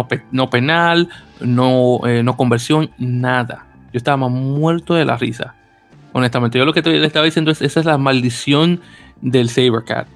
[0.33, 1.09] No, penal,
[1.41, 3.67] no, eh, no conversión, nada.
[3.93, 5.55] Yo estaba muerto de la risa.
[6.13, 8.81] Honestamente, yo lo que le estaba diciendo es: esa es la maldición
[9.21, 10.09] del Sabercat.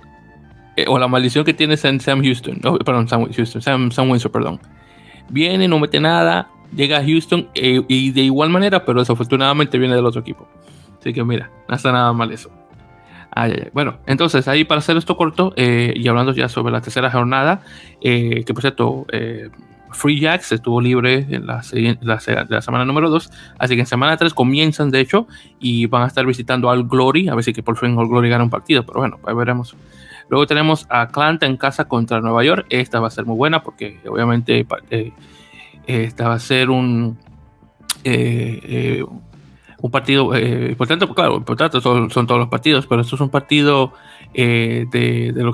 [0.77, 2.61] Eh, o la maldición que tiene Sam, Houston.
[2.85, 3.63] perdón, Sam Houston.
[3.63, 4.61] Sam, Windsor, perdón.
[5.29, 9.95] Viene, no mete nada, llega a Houston eh, y de igual manera, pero desafortunadamente viene
[9.95, 10.49] del otro equipo.
[10.99, 12.51] Así que mira, no está nada mal eso.
[13.73, 17.63] Bueno, entonces ahí para hacer esto corto eh, y hablando ya sobre la tercera jornada,
[18.01, 19.51] eh, que por cierto, eh,
[19.95, 21.63] Free Jacks estuvo libre en la,
[22.03, 25.27] la, semana número 2, así que en semana 3 comienzan de hecho
[25.59, 28.29] y van a estar visitando al Glory, a ver si que por fin All Glory
[28.29, 29.77] gana un partido, pero bueno, ahí veremos.
[30.29, 33.63] Luego tenemos a Atlanta en casa contra Nueva York, esta va a ser muy buena
[33.63, 34.67] porque obviamente
[35.87, 37.19] esta va a ser un
[39.85, 43.21] un partido eh, importante, pues, claro, importante son, son, todos los partidos, pero esto es
[43.21, 43.93] un partido
[44.35, 45.53] eh, de, lo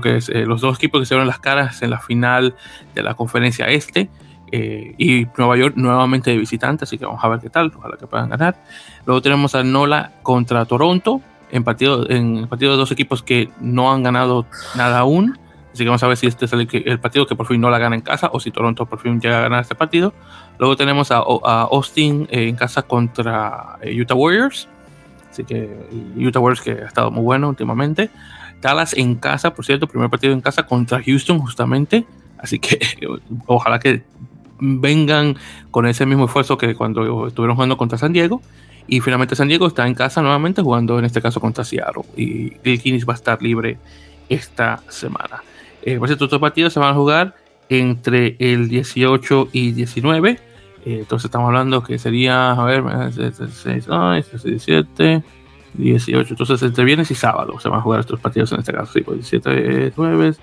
[0.00, 2.54] que, es, eh, los dos equipos que se vieron las caras en la final
[2.94, 4.08] de la conferencia este.
[4.50, 8.06] y Nueva York nuevamente de visitante, así que vamos a ver qué tal, ojalá que
[8.06, 8.56] puedan ganar.
[9.04, 13.92] Luego tenemos a Nola contra Toronto, en partido, en partido de dos equipos que no
[13.92, 15.38] han ganado nada aún.
[15.72, 17.78] Así que vamos a ver si este es el, partido que por fin no la
[17.78, 20.12] gana en casa o si Toronto por fin llega a ganar este partido.
[20.58, 21.18] Luego tenemos a,
[21.70, 24.68] Austin en casa contra eh, Utah Warriors.
[25.38, 25.70] Así que
[26.16, 28.10] Utah Warriors que ha estado muy bueno últimamente.
[28.60, 32.04] Dallas en casa, por cierto, primer partido en casa contra Houston justamente.
[32.38, 32.80] Así que
[33.46, 34.02] ojalá que
[34.58, 35.36] vengan
[35.70, 38.42] con ese mismo esfuerzo que cuando estuvieron jugando contra San Diego.
[38.88, 42.02] Y finalmente San Diego está en casa nuevamente jugando en este caso contra Seattle.
[42.16, 43.78] Y Gilkins va a estar libre
[44.28, 45.44] esta semana.
[45.82, 47.36] Eh, por cierto, estos partidos se van a jugar
[47.68, 50.40] entre el 18 y 19.
[50.88, 52.82] Eh, entonces estamos hablando que sería, a ver,
[53.12, 55.22] 17,
[55.74, 56.28] 18.
[56.30, 58.94] Entonces entre viernes y sábado se van a jugar estos partidos en este caso.
[58.94, 60.40] Sí, pues 17 jueves,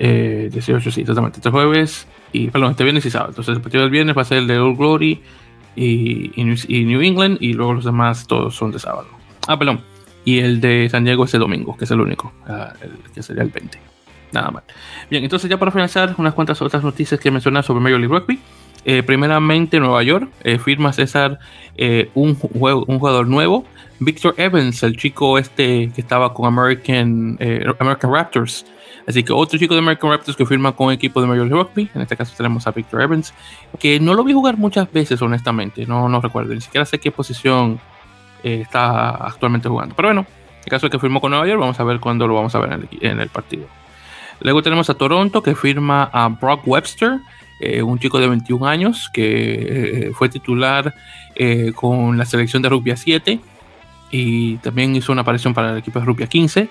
[0.00, 1.38] eh, 18, sí, exactamente.
[1.38, 3.30] Este jueves y, perdón, este viernes y sábado.
[3.30, 5.22] Entonces el partido del viernes va a ser el de Old Glory
[5.76, 9.06] y, New, England y luego los demás todos son de sábado.
[9.46, 9.82] Ah, perdón.
[10.24, 13.22] Y el de San Diego es el domingo, que es el único, ah, el, que
[13.22, 13.78] sería el 20.
[14.32, 14.64] Nada mal.
[15.08, 18.40] Bien, entonces ya para finalizar, unas cuantas otras noticias que mencionar sobre Major League Rugby.
[18.84, 21.38] Eh, primeramente, Nueva York eh, firma César
[21.76, 23.64] eh, un, jugador nuevo,
[23.98, 27.38] Victor Evans, el chico este que estaba con American,
[27.78, 28.64] American Raptors.
[29.06, 31.90] Así que otro chico de American Raptors que firma con equipo de Major League Rugby.
[31.94, 33.34] En este caso tenemos a Victor Evans,
[33.78, 35.86] que no lo vi jugar muchas veces, honestamente.
[35.86, 37.80] No, no recuerdo, ni siquiera sé qué posición
[38.42, 39.94] está actualmente jugando.
[39.94, 40.26] Pero bueno,
[40.64, 42.60] el caso de que firmó con Nueva York, vamos a ver cuándo lo vamos a
[42.60, 43.66] ver en el, partido.
[44.40, 47.18] Luego tenemos a Toronto que firma a Brock Webster,
[47.60, 50.94] eh, un chico de 21 años que eh, fue titular
[51.34, 53.38] eh, con la selección de rugby 7
[54.10, 56.68] y también hizo una aparición para el equipo de rugby 15.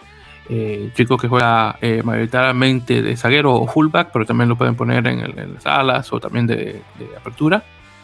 [0.95, 5.65] chico que juega mayoritariamente de zaguero o fullback, pero también lo pueden poner en, las
[5.65, 6.55] alas o también de,
[6.97, 7.63] de apertura.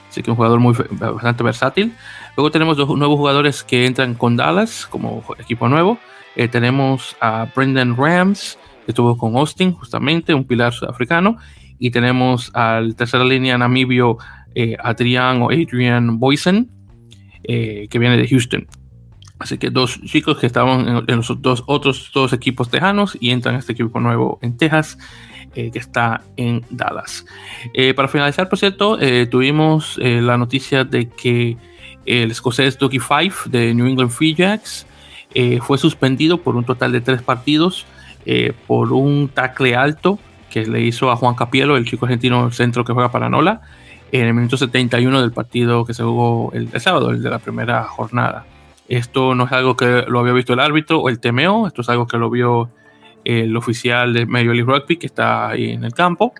[0.10, 1.94] Así que un jugador muy bastante versátil.
[2.38, 6.00] Luego tenemos dos nuevos jugadores que entran con Dallas como equipo nuevo.
[6.36, 11.38] Eh, tenemos a Brendan Rams, que estuvo con Austin, justamente, un pilar sudafricano.
[11.80, 14.18] Y tenemos al tercera línea namibio
[14.54, 16.70] eh, Adrian o Adrian Boysen,
[17.44, 18.68] eh, que viene de Houston.
[19.38, 23.56] Así que dos chicos que estaban en, los dos otros dos equipos tejanos y entran
[23.56, 24.98] a este equipo nuevo en Texas,
[25.54, 27.26] que está en Dallas.
[27.96, 28.98] para finalizar, por cierto,
[29.30, 31.58] tuvimos la noticia de que
[32.06, 34.86] el escocés Dougie Fife de New England Free Jacks
[35.34, 37.86] eh, fue suspendido por un total de tres partidos
[38.26, 40.20] eh, por un tackle alto
[40.56, 43.60] que le hizo a Juan Capielo, el chico argentino centro que juega para Nola,
[44.14, 47.84] en el minuto 71 del partido que se jugó el, sábado, el de la primera
[47.84, 48.46] jornada.
[48.88, 51.90] Esto no es algo que lo había visto el árbitro o el TMO, esto es
[51.90, 52.70] algo que lo vio
[53.26, 56.34] el oficial de Major League Rugby que está ahí en el campo.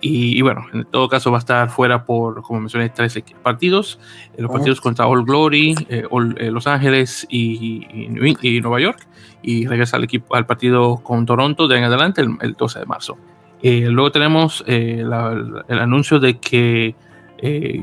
[0.00, 3.98] Y, bueno, en todo caso va a estar fuera por, como mencioné, tres partidos.
[4.38, 6.06] los partidos contra All Glory, eh,
[6.38, 9.06] eh, Los Ángeles y, Nueva York.
[9.42, 13.18] Y regresa al, equipo, al partido con Toronto de en adelante el, 12 de marzo.
[13.62, 16.94] Eh, luego tenemos el anuncio de que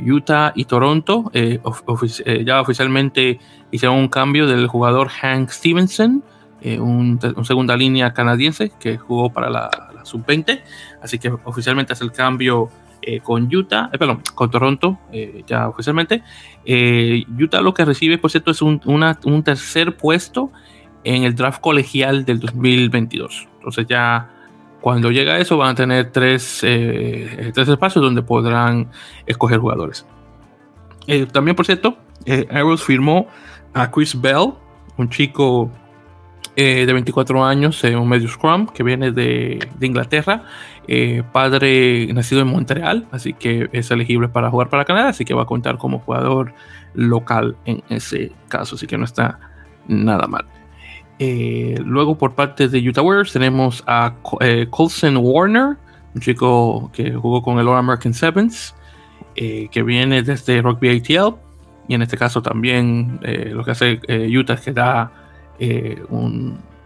[0.06, 3.40] Utah y Toronto ya oficialmente
[3.72, 6.24] hicieron un cambio del jugador Hank Stevenson,
[6.80, 9.70] un, segunda línea canadiense que jugó para la
[10.04, 10.62] sub-20,
[11.02, 12.70] así que oficialmente hace el cambio
[13.02, 16.24] eh, con Utah, eh, perdón, con Toronto, eh, ya oficialmente.
[17.40, 20.52] Utah lo que recibe, por cierto, es un, un, tercer puesto
[21.04, 23.48] en el draft colegial del 2022.
[23.60, 24.30] Entonces ya
[24.82, 28.90] cuando llega eso van a tener tres, tres espacios donde podrán
[29.26, 30.06] escoger jugadores.
[31.32, 31.98] también, por cierto,
[32.50, 33.28] Arrows firmó
[33.74, 34.54] a Chris Bell,
[34.98, 35.72] un chico
[36.60, 40.46] eh, de 24 años, eh, un medio scrum que viene de, Inglaterra,
[40.88, 45.36] eh, padre nacido en Montreal, así que es elegible para jugar para Canadá, así que
[45.36, 46.54] va a contar como jugador
[46.96, 49.40] local en ese caso, así que no está
[49.88, 50.48] nada mal.
[51.20, 54.14] Luego por parte de Utah Warriors tenemos a
[54.70, 55.78] Colson Warner,
[56.14, 58.76] un chico que jugó con el All American Sevens,
[59.36, 61.36] que viene desde Rugby ATL,
[61.88, 64.00] y en este caso también lo que hace
[64.38, 65.12] Utah es que da
[65.60, 66.04] eh,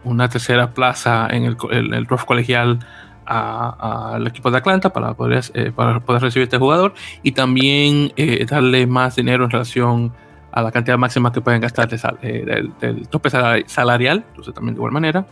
[0.04, 2.80] una tercera plaza en el, el, colegial
[3.26, 5.72] al equipo de Atlanta para poder, eh,
[6.08, 11.32] recibir este jugador y también eh, darle más dinero en relación a la cantidad máxima
[11.32, 15.26] que pueden gastar del, tope salarial, entonces también de igual manera.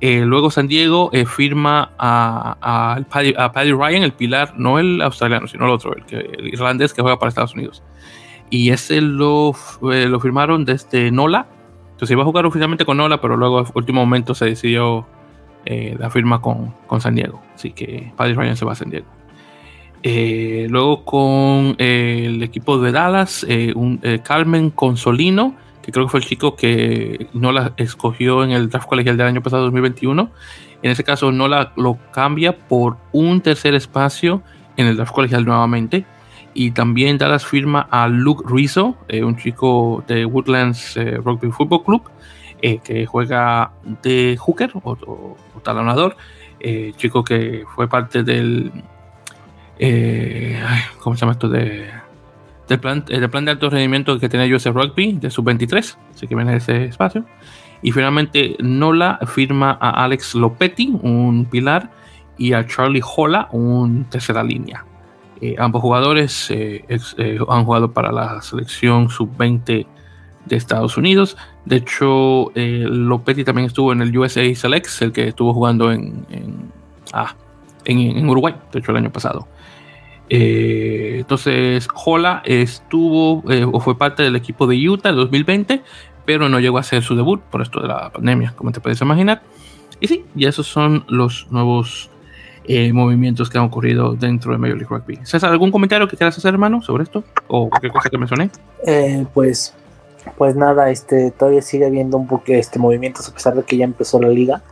[0.00, 5.72] luego San Diego firma a, a, Paddy, Ryan, el pilar, no el australiano, sino el
[5.72, 7.82] otro, el, que, el irlandés que juega para Estados Unidos.
[8.48, 9.52] Y ese lo,
[9.82, 11.46] lo firmaron desde NOLA,
[11.94, 15.06] entonces iba a jugar oficialmente con Nola, pero luego, en último momento, se decidió
[15.64, 17.40] eh, la firma con, con, San Diego.
[17.54, 19.06] Así que Paddy Ryan se va a San Diego.
[20.06, 26.20] Eh, luego con eh, el equipo de Dallas, un, Carmen Consolino, que creo que fue
[26.20, 30.30] el chico que Nola escogió en el draft colegial del año pasado, 2021.
[30.82, 34.42] En ese caso, Nola lo cambia por un tercer espacio
[34.76, 36.04] en el draft colegial nuevamente.
[36.54, 41.84] Y también Dallas firma a Luke Rizzo, eh, un chico de Woodlands eh, Rugby Football
[41.84, 42.02] Club,
[42.62, 46.16] eh, que juega de hooker o, talonador.
[46.96, 48.70] chico que fue parte del.
[51.00, 51.48] ¿Cómo se llama esto?
[51.48, 51.88] De,
[52.68, 56.34] del, plan, del plan de alto rendimiento que tenía US Rugby de sub-23, así que
[56.34, 57.24] viene ese espacio.
[57.82, 61.90] Y finalmente Nola firma a Alex Lopetti, un pilar,
[62.38, 64.84] y a Charlie Hola, un tercera línea.
[65.40, 69.86] Eh, ambos jugadores eh, eh, han jugado para la selección sub-20
[70.46, 71.36] de Estados Unidos.
[71.64, 76.26] De hecho, Lopetti también estuvo en el USA Selects, el que estuvo jugando en,
[77.12, 77.34] ah,
[77.84, 79.48] en, Uruguay, de hecho, el año pasado.
[80.36, 85.82] Entonces, Hola estuvo o fue parte del equipo de Utah en 2020,
[86.24, 89.00] pero no llegó a hacer su debut por esto de la pandemia, como te puedes
[89.00, 89.42] imaginar.
[90.00, 92.10] Y sí, y esos son los nuevos
[92.66, 95.20] eh, movimientos que han ocurrido dentro de Major League Rugby.
[95.24, 97.22] César, ¿algún comentario que quieras hacer, hermano, sobre esto?
[97.46, 98.50] ¿O cualquier cosa que mencioné?
[98.86, 99.74] Eh, pues,
[100.38, 103.84] pues nada, este, todavía sigue habiendo un poco este movimientos a pesar de que ya
[103.84, 104.62] empezó la liga.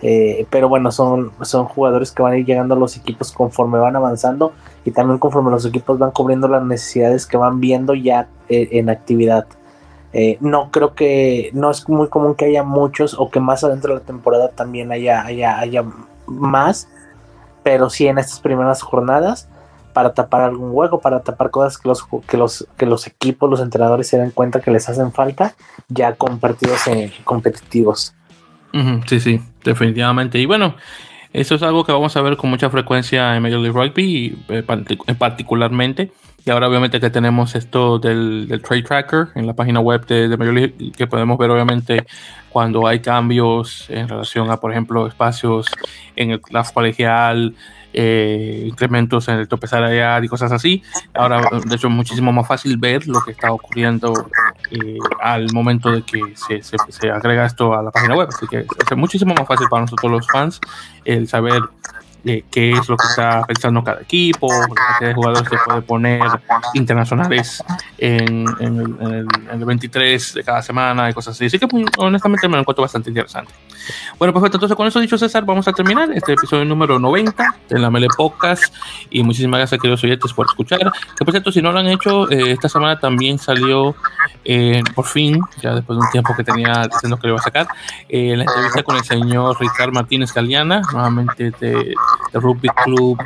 [0.00, 3.78] Eh, pero bueno, son, son jugadores que van a ir llegando a los equipos conforme
[3.78, 4.52] van avanzando
[4.84, 9.46] y también conforme los equipos van cubriendo las necesidades que van viendo ya en actividad.
[10.12, 13.92] Eh, no creo que, no es muy común que haya muchos o que más adentro
[13.92, 15.84] de la temporada también haya, haya, haya
[16.26, 16.88] más,
[17.62, 19.48] pero sí en estas primeras jornadas
[19.92, 23.60] para tapar algún hueco, para tapar cosas que los, que los, que los equipos, los
[23.60, 25.54] entrenadores se den cuenta que les hacen falta
[25.88, 28.14] ya con partidos eh, competitivos.
[29.06, 30.38] sí, sí, definitivamente.
[30.38, 30.74] Y bueno,
[31.32, 34.64] eso es algo que vamos a ver con mucha frecuencia en Major League Rugby, eh,
[35.16, 36.10] particularmente.
[36.48, 40.36] Y ahora obviamente que tenemos esto del, Trade Tracker en la página web de, de
[40.38, 42.06] Major que podemos ver obviamente
[42.48, 45.66] cuando hay cambios en relación a, por ejemplo, espacios
[46.16, 47.54] en el clase colegial,
[47.92, 50.82] eh, incrementos en el tope salarial y cosas así.
[51.12, 54.30] Ahora, de hecho, es muchísimo más fácil ver lo que está ocurriendo
[54.70, 58.28] eh, al momento de que se, se, agrega esto a la página web.
[58.34, 60.60] Así que es muchísimo más fácil para nosotros los fans
[61.04, 61.60] el saber
[62.50, 66.22] qué es lo que está pensando cada equipo, la cantidad de jugadores que puede poner
[66.74, 67.62] internacionales
[67.98, 71.46] en, el, 23 de cada semana y cosas así.
[71.46, 73.52] Así que pues, honestamente me lo encuentro bastante interesante.
[74.18, 74.56] Bueno, perfecto.
[74.56, 78.08] Entonces con eso dicho César, vamos a terminar este episodio número 90 de la Mele
[78.16, 78.74] Podcast
[79.10, 80.80] y muchísimas gracias queridos oyentes por escuchar.
[81.16, 83.94] Que por cierto, si no lo han hecho, eh, esta semana también salió
[84.44, 87.44] eh, por fin, ya después de un tiempo que tenía diciendo que lo iba a
[87.44, 87.68] sacar,
[88.08, 91.94] eh, la entrevista con el señor Ricardo Martínez Galeana, nuevamente de
[92.32, 93.18] de Rugby Club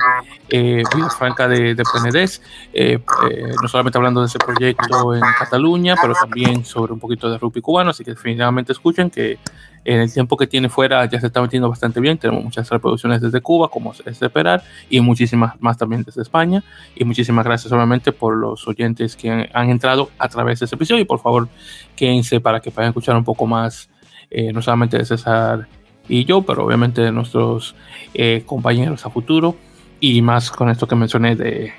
[0.48, 0.82] eh,
[1.16, 2.98] Franca de, de Penedés, eh,
[3.30, 7.38] eh, no solamente hablando de ese proyecto en Cataluña, pero también sobre un poquito de
[7.38, 9.38] rugby cubano, así que definitivamente escuchen que
[9.84, 13.20] en el tiempo que tiene fuera ya se está metiendo bastante bien, tenemos muchas reproducciones
[13.20, 16.62] desde Cuba, como es de esperar, y muchísimas más también desde España,
[16.94, 21.00] y muchísimas gracias obviamente por los oyentes que han, entrado a través de ese episodio,
[21.00, 21.48] y por favor
[21.96, 23.88] quédense para que puedan escuchar un poco más,
[24.30, 25.66] eh, no solamente de César
[26.08, 27.74] y yo, pero obviamente de nuestros
[28.14, 29.56] eh, compañeros a futuro
[30.00, 31.72] y más con esto que mencioné de,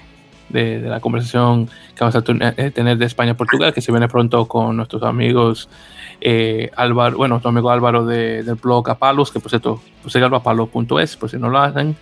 [0.49, 2.23] de, la conversación que vamos a
[2.57, 5.69] eh, tener de España-Portugal, que se viene pronto con nuestros amigos
[6.21, 11.17] eh, Álvaro, bueno, nuestro amigo Álvaro de, del blog Apalos, que por cierto, pues apalo.es,
[11.17, 11.97] por si no lo hacen,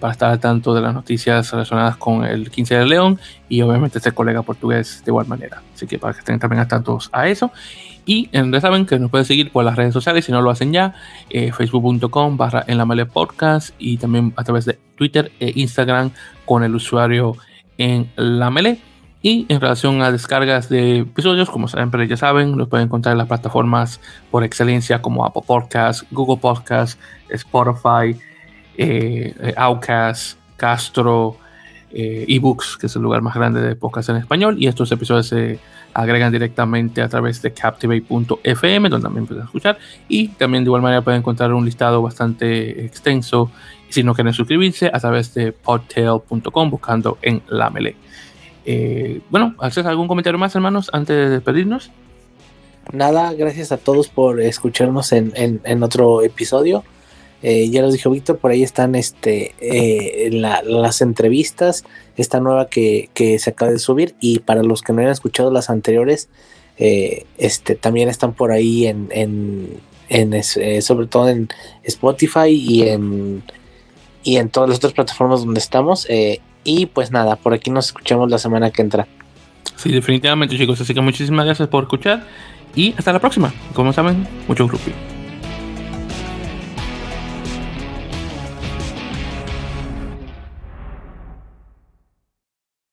[0.00, 3.98] para estar al tanto de las noticias relacionadas con el 15 de León y obviamente
[3.98, 5.62] este colega portugués de igual manera.
[5.74, 7.50] Así que para que estén también al tanto a eso.
[8.08, 10.72] Y ya saben que nos pueden seguir por las redes sociales si no lo hacen
[10.72, 10.94] ya,
[11.28, 16.12] eh, facebook.com barra en la mele podcast y también a través de Twitter e Instagram
[16.46, 17.36] con el usuario
[17.76, 18.78] en la mele.
[19.20, 23.18] Y en relación a descargas de episodios, como siempre ya saben, los pueden encontrar en
[23.18, 24.00] las plataformas
[24.30, 26.98] por excelencia como Apple Podcasts, Google Podcasts,
[27.28, 28.18] Spotify,
[28.78, 31.36] eh, eh Outcast, Castro,
[31.90, 34.56] eh, ebooks, que es el lugar más grande de podcast en español.
[34.58, 35.58] Y estos episodios se
[36.00, 39.78] agregan directamente a través de captivate.fm, donde también pueden escuchar.
[40.08, 43.50] Y también de igual manera pueden encontrar un listado bastante extenso,
[43.88, 47.96] si no quieren suscribirse, a través de podtail.com, buscando en la melee.
[48.64, 51.90] Eh, bueno, ¿haces algún comentario más, hermanos, antes de despedirnos?
[52.92, 56.84] Nada, gracias a todos por escucharnos en, en otro episodio.
[57.42, 61.84] Eh, ya los dijo Víctor, por ahí están este, eh, las entrevistas,
[62.16, 63.08] esta nueva que,
[63.38, 66.28] se acaba de subir y para los que no hayan escuchado las anteriores,
[66.78, 70.42] eh, este, también están por ahí en, en,
[70.82, 71.48] sobre todo en
[71.84, 73.42] Spotify y en,
[74.24, 76.08] y en todas las otras plataformas donde estamos.
[76.64, 79.06] y pues nada, por aquí nos escuchamos la semana que entra.
[79.76, 82.26] Sí, definitivamente chicos, así que muchísimas gracias por escuchar
[82.74, 83.54] y hasta la próxima.
[83.74, 84.90] Como saben, mucho grupo.